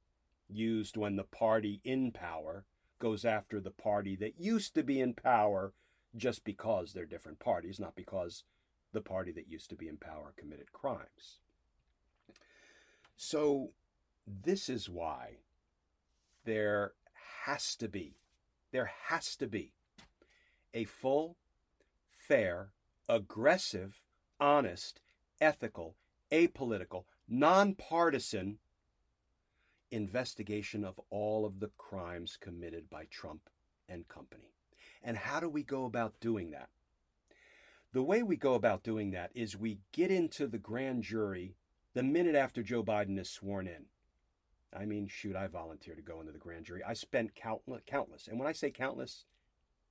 [0.50, 2.64] used when the party in power
[2.98, 5.72] goes after the party that used to be in power
[6.18, 8.44] just because they're different parties, not because
[8.92, 11.40] the party that used to be in power committed crimes.
[13.16, 13.70] So,
[14.26, 15.38] this is why
[16.44, 16.92] there
[17.44, 18.16] has to be,
[18.72, 19.72] there has to be
[20.74, 21.36] a full,
[22.10, 22.70] fair,
[23.08, 24.00] aggressive,
[24.38, 25.00] honest,
[25.40, 25.96] ethical,
[26.30, 28.58] apolitical, nonpartisan
[29.90, 33.48] investigation of all of the crimes committed by Trump
[33.88, 34.52] and company.
[35.02, 36.68] And how do we go about doing that?
[37.92, 41.56] The way we go about doing that is we get into the grand jury
[41.94, 43.86] the minute after Joe Biden is sworn in.
[44.76, 46.82] I mean, shoot, I volunteer to go into the grand jury.
[46.84, 49.24] I spent countless, countless, and when I say countless,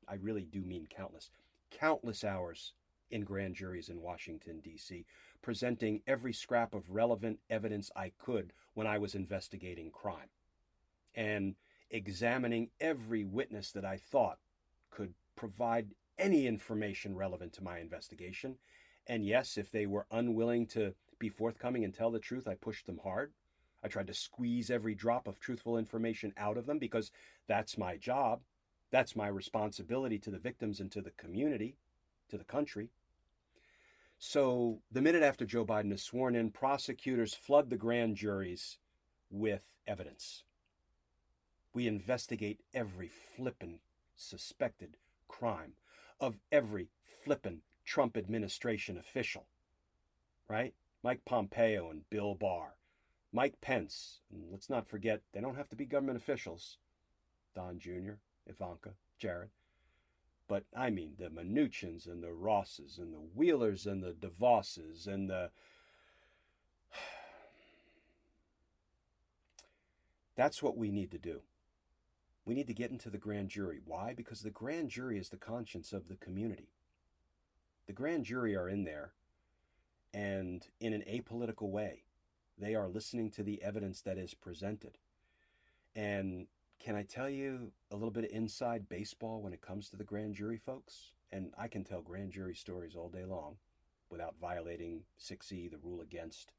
[0.08, 1.32] I really do mean countless,
[1.72, 2.74] countless hours
[3.10, 5.06] in grand juries in Washington, D.C.,
[5.41, 10.30] presenting every scrap of relevant evidence I could when I was investigating crime
[11.15, 11.56] and
[11.89, 14.39] examining every witness that I thought
[14.89, 18.58] could provide any information relevant to my investigation.
[19.06, 22.86] And yes, if they were unwilling to be forthcoming and tell the truth, I pushed
[22.86, 23.34] them hard.
[23.84, 27.12] I tried to squeeze every drop of truthful information out of them because
[27.47, 28.41] that's my job.
[28.91, 31.78] That's my responsibility to the victims and to the community,
[32.30, 32.89] to the country.
[34.19, 38.80] So, the minute after Joe Biden is sworn in, prosecutors flood the grand juries
[39.30, 40.43] with evidence.
[41.73, 43.80] We investigate every flippin'
[44.17, 45.73] suspected crime
[46.19, 46.89] of every
[47.23, 49.47] flippin' Trump administration official,
[50.49, 50.73] right?
[51.03, 52.75] Mike Pompeo and Bill Barr,
[53.32, 56.77] Mike Pence, and let's not forget, they don't have to be government officials.
[57.56, 59.49] Don Jr., Ivanka, Jared.
[60.47, 65.30] But I mean the Mnuchins and the Rosses and the Wheelers and the DeVosses and
[65.30, 65.51] the.
[70.36, 71.41] That's what we need to do.
[72.47, 73.81] We need to get into the grand jury.
[73.83, 74.13] Why?
[74.15, 76.69] Because the grand jury is the conscience of the community.
[77.88, 79.12] The grand jury are in there,
[80.13, 82.05] and in an apolitical way,
[82.57, 84.97] they are listening to the evidence that is presented.
[85.93, 86.47] And
[86.79, 90.05] can I tell you a little bit of inside baseball when it comes to the
[90.05, 91.12] grand jury, folks?
[91.33, 93.57] And I can tell grand jury stories all day long
[94.10, 96.53] without violating 6E, the rule against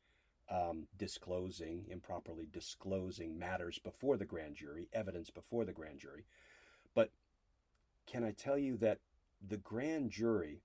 [0.51, 6.25] um, disclosing, improperly disclosing matters before the grand jury, evidence before the grand jury.
[6.95, 7.11] But
[8.07, 8.99] can I tell you that
[9.47, 10.63] the grand jury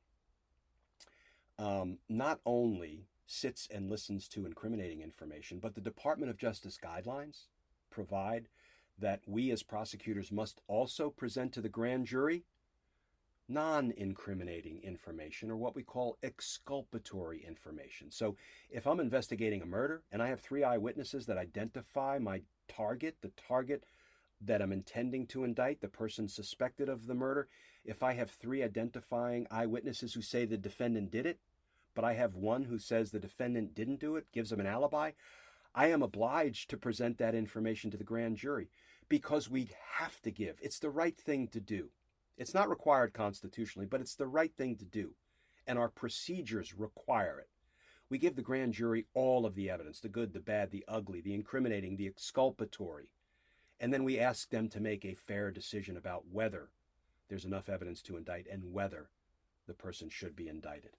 [1.60, 7.48] um, not only sits and listens to incriminating information, but the Department of Justice guidelines
[7.90, 8.48] provide
[9.00, 12.44] that we as prosecutors must also present to the grand jury
[13.48, 18.10] non incriminating information or what we call exculpatory information.
[18.10, 18.36] So,
[18.70, 23.32] if I'm investigating a murder and I have three eyewitnesses that identify my target, the
[23.48, 23.84] target
[24.42, 27.48] that I'm intending to indict, the person suspected of the murder,
[27.86, 31.40] if I have three identifying eyewitnesses who say the defendant did it,
[31.96, 35.12] but I have one who says the defendant didn't do it, gives them an alibi,
[35.76, 38.70] I am obliged to present that information to the grand jury
[39.10, 40.58] because we have to give.
[40.62, 41.90] It's the right thing to do.
[42.38, 45.12] It's not required constitutionally, but it's the right thing to do.
[45.68, 47.50] And our procedures require it.
[48.10, 51.22] We give the grand jury all of the evidence the good, the bad, the ugly,
[51.22, 53.10] the incriminating, the exculpatory.
[53.80, 56.70] And then we ask them to make a fair decision about whether
[57.30, 59.10] there's enough evidence to indict and whether
[59.68, 60.92] the person should be indicted.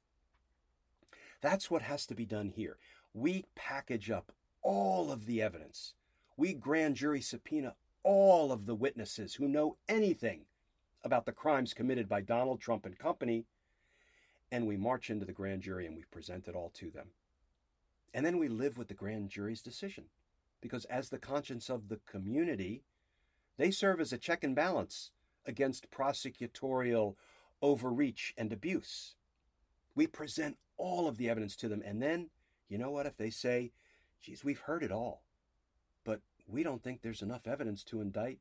[1.41, 2.79] That's what has to be done here.
[3.13, 4.33] We package up
[4.63, 5.95] all of the evidence.
[6.37, 10.47] We grand jury subpoena all of the witnesses who know anything
[11.05, 13.45] about the crimes committed by Donald Trump and company,
[14.51, 17.09] and we march into the grand jury and we present it all to them.
[18.13, 20.05] And then we live with the grand jury's decision,
[20.61, 22.83] because as the conscience of the community,
[23.59, 25.11] they serve as a check and balance
[25.47, 27.17] against prosecutorial
[27.61, 29.15] overreach and abuse.
[29.95, 31.83] We present all of the evidence to them.
[31.85, 32.31] And then,
[32.69, 33.07] you know what?
[33.07, 33.73] If they say,
[34.21, 35.23] geez, we've heard it all,
[36.05, 38.39] but we don't think there's enough evidence to indict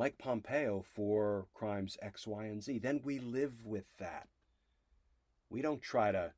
[0.00, 4.28] Mike Pompeo for crimes X, Y, and Z, then we live with that.
[5.50, 6.32] We don't try to,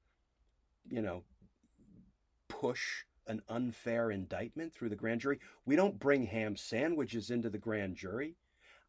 [0.90, 1.22] you know,
[2.48, 5.38] push an unfair indictment through the grand jury.
[5.64, 8.34] We don't bring ham sandwiches into the grand jury.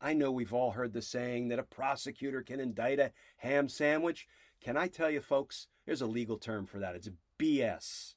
[0.02, 4.28] I know we've all heard the saying that a prosecutor can indict a ham sandwich.
[4.60, 6.96] Can I tell you, folks, there's a legal term for that.
[6.96, 8.16] It's BS.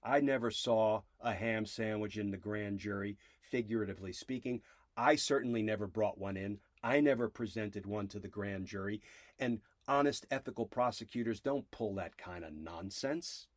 [0.00, 3.18] I never saw a ham sandwich in the grand jury,
[3.50, 4.60] figuratively speaking.
[4.96, 6.58] I certainly never brought one in.
[6.82, 9.02] I never presented one to the grand jury.
[9.38, 13.48] And honest, ethical prosecutors don't pull that kind of nonsense.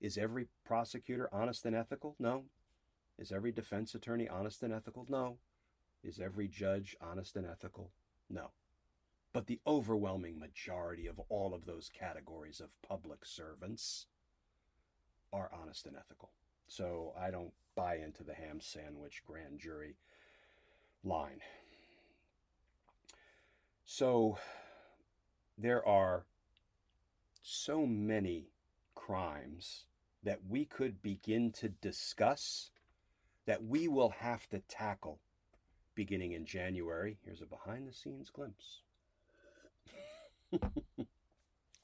[0.00, 2.16] Is every prosecutor honest and ethical?
[2.18, 2.44] No.
[3.18, 5.06] Is every defense attorney honest and ethical?
[5.08, 5.38] No.
[6.02, 7.90] Is every judge honest and ethical?
[8.28, 8.50] No.
[9.32, 14.06] But the overwhelming majority of all of those categories of public servants
[15.32, 16.30] are honest and ethical.
[16.68, 19.96] So I don't buy into the ham sandwich grand jury
[21.02, 21.40] line.
[23.84, 24.38] So
[25.58, 26.24] there are
[27.42, 28.48] so many
[28.94, 29.84] crimes
[30.22, 32.70] that we could begin to discuss
[33.46, 35.20] that we will have to tackle
[35.94, 37.18] beginning in January.
[37.24, 38.80] Here's a behind the scenes glimpse.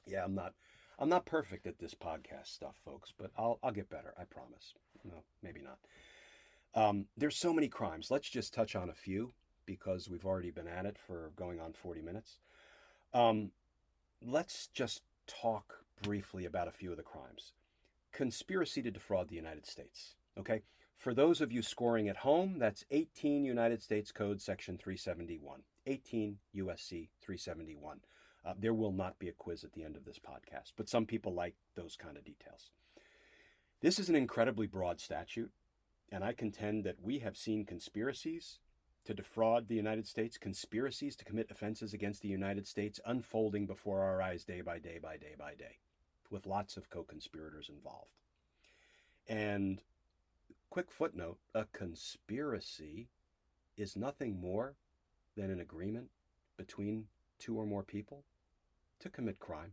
[0.06, 0.54] yeah, I'm not
[1.00, 4.12] I'm not perfect at this podcast stuff, folks, but I'll I'll get better.
[4.18, 4.74] I promise.
[5.04, 5.78] No, maybe not.
[6.74, 8.10] Um, there's so many crimes.
[8.10, 9.32] Let's just touch on a few
[9.64, 12.38] because we've already been at it for going on 40 minutes.
[13.14, 13.50] Um,
[14.24, 17.52] let's just talk briefly about a few of the crimes.
[18.12, 20.14] Conspiracy to defraud the United States.
[20.38, 20.62] Okay.
[20.96, 25.62] For those of you scoring at home, that's 18 United States Code Section 371.
[25.86, 28.00] 18 USC 371.
[28.44, 31.06] Uh, there will not be a quiz at the end of this podcast, but some
[31.06, 32.70] people like those kind of details.
[33.82, 35.50] This is an incredibly broad statute,
[36.10, 38.58] and I contend that we have seen conspiracies
[39.04, 44.00] to defraud the United States, conspiracies to commit offenses against the United States unfolding before
[44.00, 45.78] our eyes day by day by day by day,
[46.30, 48.12] with lots of co conspirators involved.
[49.26, 49.80] And
[50.68, 53.08] quick footnote a conspiracy
[53.76, 54.76] is nothing more
[55.36, 56.10] than an agreement
[56.58, 57.06] between
[57.40, 58.24] two or more people
[59.00, 59.72] to commit crime,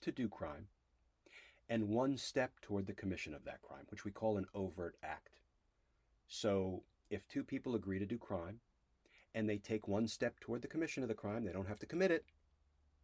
[0.00, 0.66] to do crime,
[1.68, 5.38] and one step toward the commission of that crime, which we call an overt act.
[6.26, 8.58] So if two people agree to do crime
[9.34, 11.86] and they take one step toward the commission of the crime, they don't have to
[11.86, 12.24] commit it.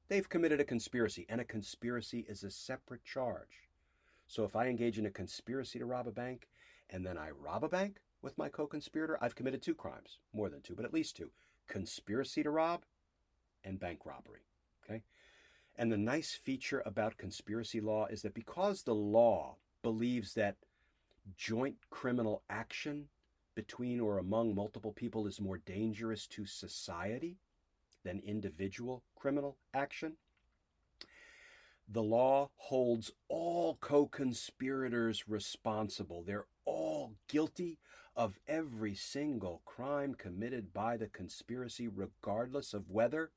[0.08, 3.68] They've committed a conspiracy, and a conspiracy is a separate charge.
[4.26, 6.48] So if I engage in a conspiracy to rob a bank
[6.88, 10.48] and then I rob a bank with my co conspirator, I've committed two crimes, more
[10.48, 11.30] than two, but at least two
[11.68, 12.84] conspiracy to rob
[13.64, 14.40] and bank robbery.
[14.84, 15.02] Okay?
[15.76, 20.56] And the nice feature about conspiracy law is that because the law believes that
[21.36, 23.08] joint criminal action
[23.54, 27.36] between or among multiple people is more dangerous to society
[28.04, 30.16] than individual criminal action,
[31.88, 36.22] the law holds all co conspirators responsible.
[36.22, 37.78] They're all guilty
[38.14, 43.30] of every single crime committed by the conspiracy, regardless of whether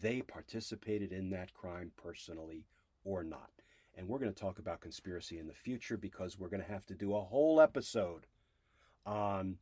[0.00, 2.66] they participated in that crime personally
[3.04, 3.50] or not.
[3.94, 6.86] And we're going to talk about conspiracy in the future because we're going to have
[6.86, 8.26] to do a whole episode
[9.04, 9.56] on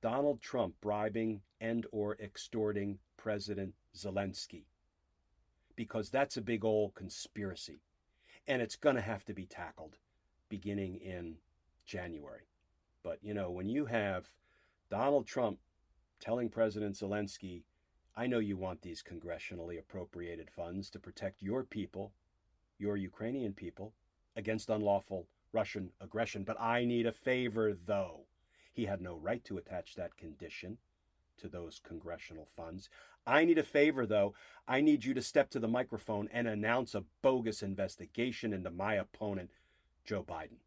[0.00, 4.64] Donald Trump bribing and or extorting President Zelensky
[5.76, 7.80] because that's a big old conspiracy
[8.46, 9.96] and it's going to have to be tackled
[10.48, 11.36] beginning in
[11.86, 12.48] January.
[13.02, 14.28] But you know, when you have
[14.90, 15.58] Donald Trump
[16.20, 17.62] telling President Zelensky
[18.14, 22.12] I know you want these congressionally appropriated funds to protect your people,
[22.78, 23.94] your Ukrainian people,
[24.36, 28.26] against unlawful Russian aggression, but I need a favor, though.
[28.72, 30.78] He had no right to attach that condition
[31.38, 32.88] to those congressional funds.
[33.26, 34.34] I need a favor, though.
[34.68, 38.94] I need you to step to the microphone and announce a bogus investigation into my
[38.94, 39.50] opponent,
[40.04, 40.60] Joe Biden.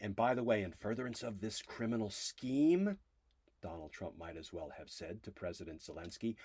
[0.00, 2.98] And by the way, in furtherance of this criminal scheme,
[3.62, 6.36] Donald Trump might as well have said to President Zelensky,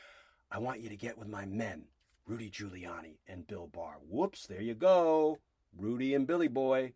[0.51, 1.85] I want you to get with my men,
[2.25, 3.97] Rudy Giuliani and Bill Barr.
[4.07, 5.39] Whoops, there you go.
[5.77, 6.93] Rudy and Billy Boy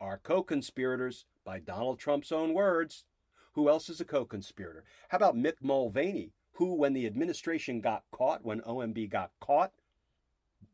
[0.00, 3.04] are co conspirators by Donald Trump's own words.
[3.52, 4.84] Who else is a co conspirator?
[5.08, 9.72] How about Mick Mulvaney, who, when the administration got caught, when OMB got caught,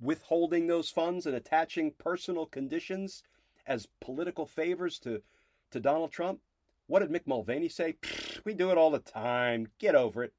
[0.01, 3.23] withholding those funds and attaching personal conditions
[3.67, 5.23] as political favors to,
[5.71, 6.41] to Donald Trump,
[6.87, 7.97] what did Mick Mulvaney say?
[8.45, 9.69] We do it all the time.
[9.79, 10.33] Get over it.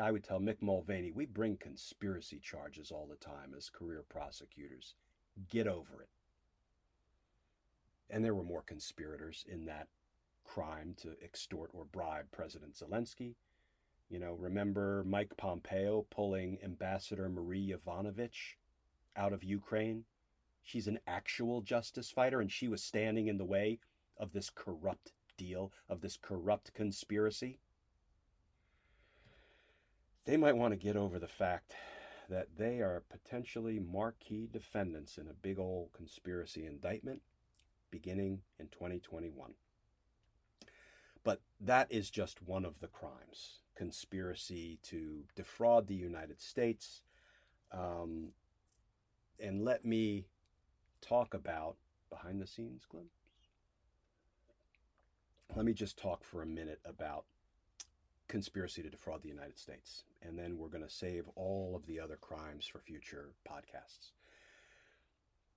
[0.00, 4.94] I would tell Mick Mulvaney, we bring conspiracy charges all the time as career prosecutors.
[5.50, 6.08] Get over it.
[8.10, 9.88] And there were more conspirators in that
[10.44, 13.34] crime to extort or bribe President Zelensky.
[14.08, 18.56] You know, remember Mike Pompeo pulling Ambassador Marie Yovanovitch
[19.16, 20.04] out of Ukraine?
[20.62, 23.80] She's an actual justice fighter, and she was standing in the way
[24.18, 27.58] of this corrupt deal, of this corrupt conspiracy.
[30.24, 31.74] They might want to get over the fact
[32.28, 37.22] that they are potentially marquee defendants in a big old conspiracy indictment
[37.90, 39.54] beginning in 2021.
[41.24, 47.02] But that is just one of the crimes conspiracy to defraud the United States.
[47.72, 48.32] Um,
[49.40, 50.26] and let me
[51.00, 51.76] talk about
[52.10, 53.17] behind the scenes glimpse.
[55.56, 57.24] Let me just talk for a minute about
[58.28, 61.98] conspiracy to defraud the United States, and then we're going to save all of the
[61.98, 64.12] other crimes for future podcasts.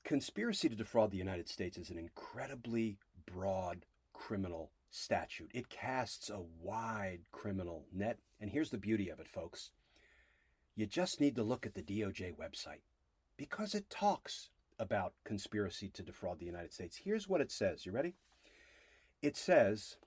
[0.04, 5.52] Conspiracy to defraud the United States is an incredibly broad criminal statute.
[5.54, 9.72] It casts a wide criminal net, and here's the beauty of it, folks.
[10.76, 12.82] You just need to look at the DOJ website
[13.38, 16.98] because it talks about conspiracy to defraud the United States.
[17.04, 17.86] Here's what it says.
[17.86, 18.16] You ready?
[19.22, 19.97] It says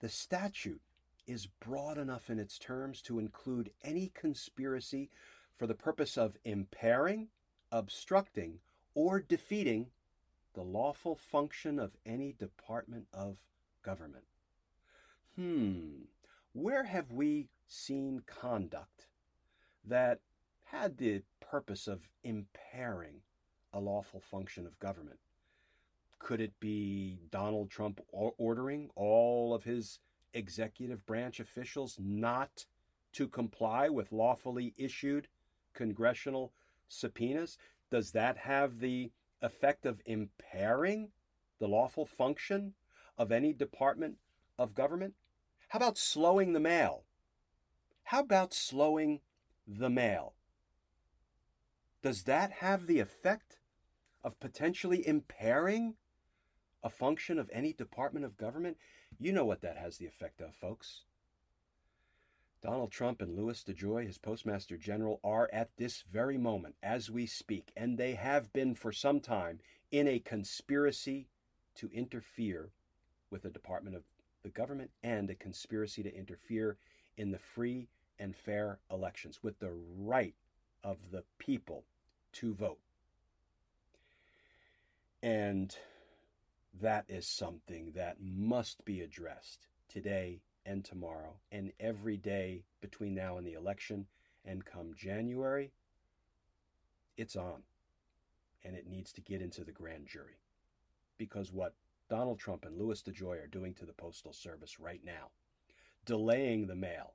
[0.00, 0.80] the statute
[1.26, 5.10] is broad enough in its terms to include any conspiracy
[5.56, 7.28] for the purpose of impairing,
[7.70, 8.58] obstructing,
[8.94, 9.90] or defeating
[10.54, 13.36] the lawful function of any department of
[13.82, 14.24] government.
[15.36, 16.02] Hmm,
[16.52, 19.06] where have we seen conduct
[19.84, 20.18] that
[20.64, 23.22] had the purpose of impairing
[23.72, 25.20] a lawful function of government?
[26.20, 29.98] Could it be Donald Trump ordering all of his
[30.32, 32.66] executive branch officials not
[33.14, 35.26] to comply with lawfully issued
[35.74, 36.52] congressional
[36.88, 37.58] subpoenas?
[37.90, 39.10] Does that have the
[39.42, 41.10] effect of impairing
[41.58, 42.74] the lawful function
[43.18, 44.18] of any department
[44.58, 45.14] of government?
[45.68, 47.04] How about slowing the mail?
[48.04, 49.20] How about slowing
[49.66, 50.34] the mail?
[52.02, 53.58] Does that have the effect
[54.22, 55.94] of potentially impairing
[56.82, 58.76] a function of any department of government?
[59.18, 61.02] You know what that has the effect of, folks.
[62.62, 67.24] Donald Trump and Louis DeJoy, his Postmaster General, are at this very moment, as we
[67.24, 69.60] speak, and they have been for some time,
[69.90, 71.28] in a conspiracy
[71.74, 72.70] to interfere
[73.30, 74.02] with the Department of
[74.42, 76.76] the government and a conspiracy to interfere
[77.16, 80.34] in the free and fair elections with the right
[80.84, 81.84] of the people
[82.32, 82.78] to vote.
[85.22, 85.74] And
[86.78, 93.38] that is something that must be addressed today and tomorrow and every day between now
[93.38, 94.06] and the election.
[94.44, 95.72] And come January,
[97.16, 97.62] it's on.
[98.64, 100.40] And it needs to get into the grand jury.
[101.18, 101.74] Because what
[102.08, 105.30] Donald Trump and Louis DeJoy are doing to the Postal Service right now,
[106.06, 107.12] delaying the mail,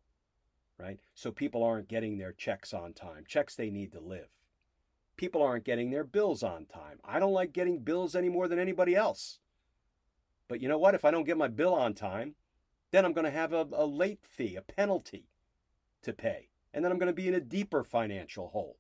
[0.77, 0.99] right?
[1.15, 4.29] So people aren't getting their checks on time, checks they need to live
[5.17, 6.99] people aren't getting their bills on time.
[7.03, 9.39] I don't like getting bills any more than anybody else.
[10.47, 10.95] But you know what?
[10.95, 12.35] If I don't get my bill on time,
[12.91, 15.25] then I'm going to have a, a late fee, a penalty
[16.03, 16.49] to pay.
[16.73, 18.77] And then I'm going to be in a deeper financial hole.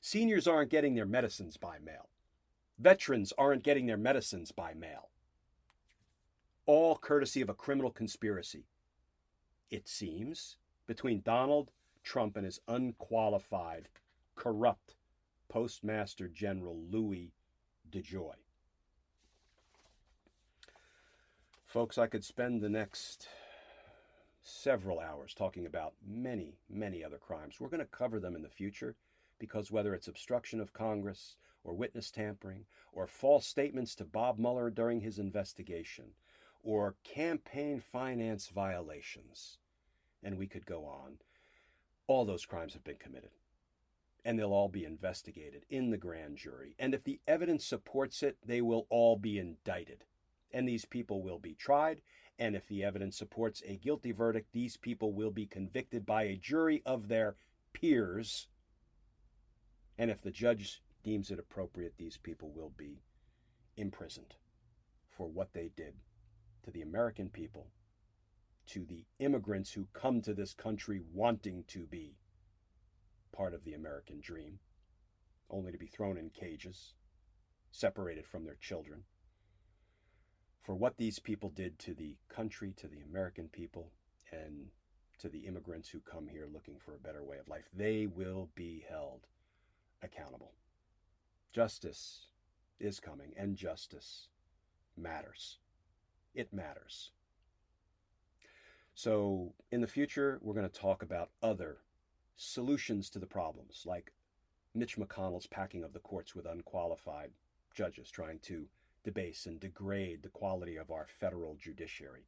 [0.00, 2.08] Seniors aren't getting their medicines by mail.
[2.78, 5.10] Veterans aren't getting their medicines by mail.
[6.66, 8.66] All courtesy of a criminal conspiracy,
[9.70, 11.70] it seems, between Donald
[12.02, 13.88] Trump and his unqualified,
[14.34, 14.94] corrupt
[15.48, 17.32] Postmaster General Louis
[17.90, 18.43] DeJoy.
[21.74, 23.26] Folks, I could spend the next
[24.44, 27.56] several hours talking about many, many other crimes.
[27.58, 28.94] We're going to cover them in the future
[29.40, 34.70] because whether it's obstruction of Congress or witness tampering or false statements to Bob Mueller
[34.70, 36.10] during his investigation
[36.62, 39.58] or campaign finance violations,
[40.22, 41.18] and we could go on,
[42.06, 43.30] all those crimes have been committed
[44.24, 46.76] and they'll all be investigated in the grand jury.
[46.78, 50.04] And if the evidence supports it, they will all be indicted.
[50.54, 52.00] And these people will be tried.
[52.38, 56.36] And if the evidence supports a guilty verdict, these people will be convicted by a
[56.36, 57.34] jury of their
[57.72, 58.46] peers.
[59.98, 63.02] And if the judge deems it appropriate, these people will be
[63.76, 64.34] imprisoned
[65.16, 65.94] for what they did
[66.62, 67.66] to the American people,
[68.66, 72.16] to the immigrants who come to this country wanting to be
[73.32, 74.60] part of the American dream,
[75.50, 76.94] only to be thrown in cages,
[77.72, 79.02] separated from their children.
[80.64, 83.92] For what these people did to the country, to the American people,
[84.32, 84.70] and
[85.18, 87.68] to the immigrants who come here looking for a better way of life.
[87.76, 89.26] They will be held
[90.02, 90.52] accountable.
[91.52, 92.28] Justice
[92.80, 94.28] is coming, and justice
[94.96, 95.58] matters.
[96.34, 97.10] It matters.
[98.94, 101.78] So, in the future, we're going to talk about other
[102.36, 104.12] solutions to the problems, like
[104.74, 107.30] Mitch McConnell's packing of the courts with unqualified
[107.74, 108.66] judges, trying to
[109.04, 112.26] debase and degrade the quality of our federal judiciary.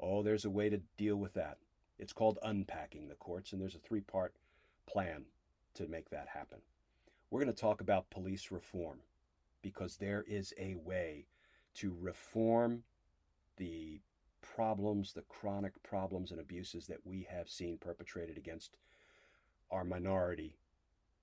[0.00, 1.58] Oh, there's a way to deal with that.
[1.98, 4.34] It's called unpacking the courts, and there's a three part
[4.86, 5.24] plan
[5.74, 6.58] to make that happen.
[7.30, 9.00] We're going to talk about police reform
[9.62, 11.26] because there is a way
[11.74, 12.82] to reform
[13.56, 14.00] the
[14.40, 18.76] problems, the chronic problems and abuses that we have seen perpetrated against
[19.70, 20.56] our minority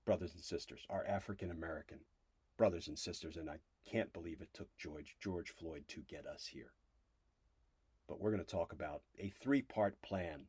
[0.04, 1.98] brothers and sisters, our African American
[2.56, 3.36] brothers and sisters.
[3.36, 3.56] And I
[3.90, 6.72] can't believe it took George, George Floyd to get us here.
[8.08, 10.46] But we're going to talk about a three part plan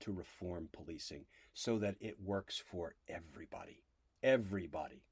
[0.00, 3.82] to reform policing so that it works for everybody.
[4.22, 5.02] Everybody.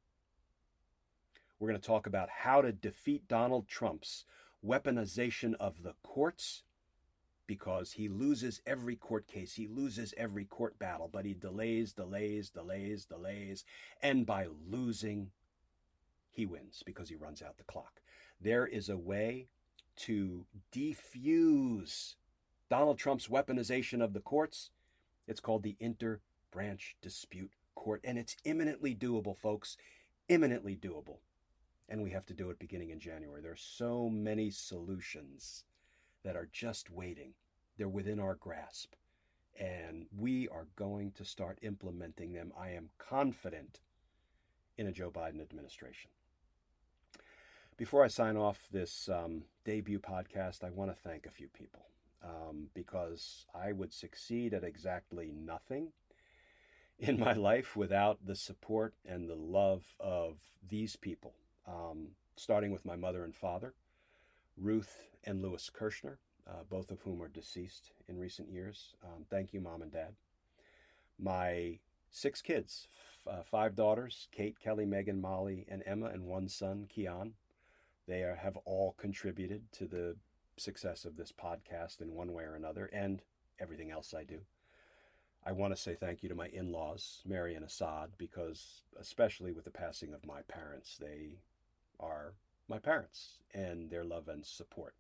[1.59, 4.25] We're going to talk about how to defeat Donald Trump's
[4.65, 6.63] weaponization of the courts
[7.47, 12.51] because he loses every court case, he loses every court battle, but he delays, delays,
[12.51, 13.65] delays, delays,
[14.03, 15.31] and by losing,
[16.31, 18.01] he wins because he runs out the clock.
[18.41, 19.49] There is a way
[19.97, 22.15] to defuse
[22.71, 24.71] Donald Trump's weaponization of the courts.
[25.27, 29.77] It's called the Interbranch Dispute Court, and it's imminently doable, folks.
[30.29, 31.19] Imminently doable.
[31.89, 33.41] And we have to do it beginning in January.
[33.41, 35.65] There are so many solutions
[36.23, 37.33] that are just waiting.
[37.77, 38.95] They're within our grasp.
[39.59, 42.53] And we are going to start implementing them.
[42.59, 43.81] I am confident
[44.77, 46.11] in a Joe Biden administration.
[47.79, 51.87] Before I sign off this um, debut podcast, I want to thank a few people
[52.25, 55.93] um, because I would succeed at exactly nothing
[56.99, 61.35] in my life without the support and the love of these people,
[61.69, 63.75] um, starting with my mother and father,
[64.57, 66.19] Ruth and Louis Kirschner,
[66.49, 68.97] uh, both of whom are deceased in recent years.
[69.05, 70.17] Um, thank you, mom and dad.
[71.17, 71.79] My
[72.11, 72.89] six kids,
[73.25, 77.35] f- uh, five daughters Kate, Kelly, Megan, Molly, and Emma, and one son, Keon.
[78.09, 80.17] They are, have all contributed to the
[80.57, 83.23] success of this podcast in one way or another and
[83.61, 84.41] everything else I do.
[85.45, 89.53] I want to say thank you to my in laws, Mary and Assad, because especially
[89.53, 91.39] with the passing of my parents, they
[92.01, 92.35] are
[92.67, 94.95] my parents, and their love and support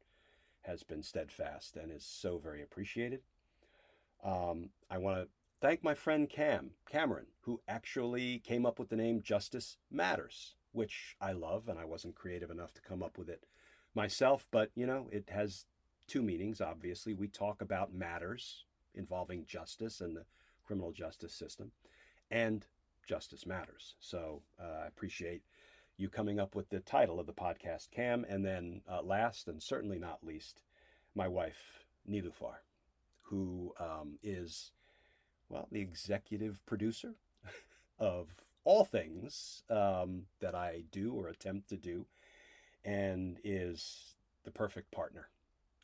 [0.62, 3.20] has been steadfast and is so very appreciated.
[4.22, 5.28] Um, I want to
[5.61, 11.16] thank my friend Cam, Cameron, who actually came up with the name Justice Matters, which
[11.20, 13.44] I love, and I wasn't creative enough to come up with it
[13.94, 15.66] myself, but you know, it has
[16.06, 17.12] two meanings, obviously.
[17.14, 18.64] We talk about matters
[18.94, 20.24] involving justice and the
[20.64, 21.72] criminal justice system,
[22.30, 22.66] and
[23.06, 23.94] justice matters.
[24.00, 25.42] So uh, I appreciate
[25.96, 29.62] you coming up with the title of the podcast, Cam, and then uh, last and
[29.62, 30.62] certainly not least,
[31.14, 32.54] my wife, Nilufar,
[33.22, 34.70] who um, is,
[35.48, 37.14] well, the executive producer
[37.98, 38.28] of
[38.68, 42.04] all things um, that I do or attempt to do,
[42.84, 44.14] and is
[44.44, 45.30] the perfect partner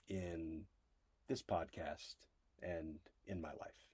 [0.07, 0.65] in
[1.27, 2.17] this podcast
[2.63, 3.89] and in my life.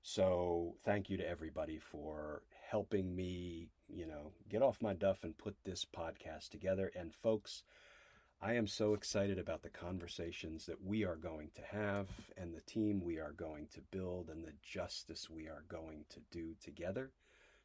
[0.00, 5.36] So, thank you to everybody for helping me, you know, get off my duff and
[5.36, 6.90] put this podcast together.
[6.96, 7.62] And, folks,
[8.40, 12.62] I am so excited about the conversations that we are going to have and the
[12.62, 17.10] team we are going to build and the justice we are going to do together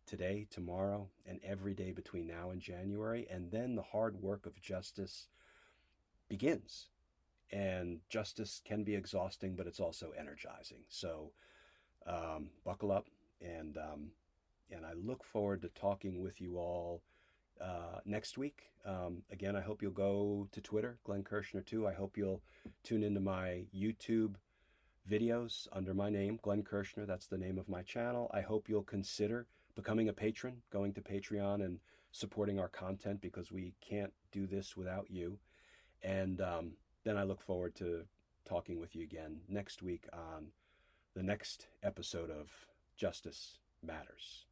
[0.05, 3.27] today, tomorrow, and every day between now and January.
[3.29, 5.27] And then the hard work of justice
[6.29, 6.87] begins.
[7.51, 10.83] And justice can be exhausting, but it's also energizing.
[10.89, 11.31] So
[12.07, 13.05] um, buckle up,
[13.41, 14.11] and um,
[14.71, 17.03] and I look forward to talking with you all
[17.61, 18.71] uh, next week.
[18.85, 21.87] Um, again, I hope you'll go to Twitter, Glenn Kirschner too.
[21.87, 22.41] I hope you'll
[22.83, 24.35] tune into my YouTube
[25.09, 27.05] videos under my name, Glenn Kirschner.
[27.05, 28.31] That's the name of my channel.
[28.33, 31.80] I hope you'll consider becoming a patron, going to Patreon and
[32.11, 35.38] supporting our content because we can't do this without you.
[36.03, 38.03] And um, then I look forward to
[38.45, 40.47] talking with you again next week on
[41.15, 42.51] the next episode of
[42.97, 44.45] Justice Matters.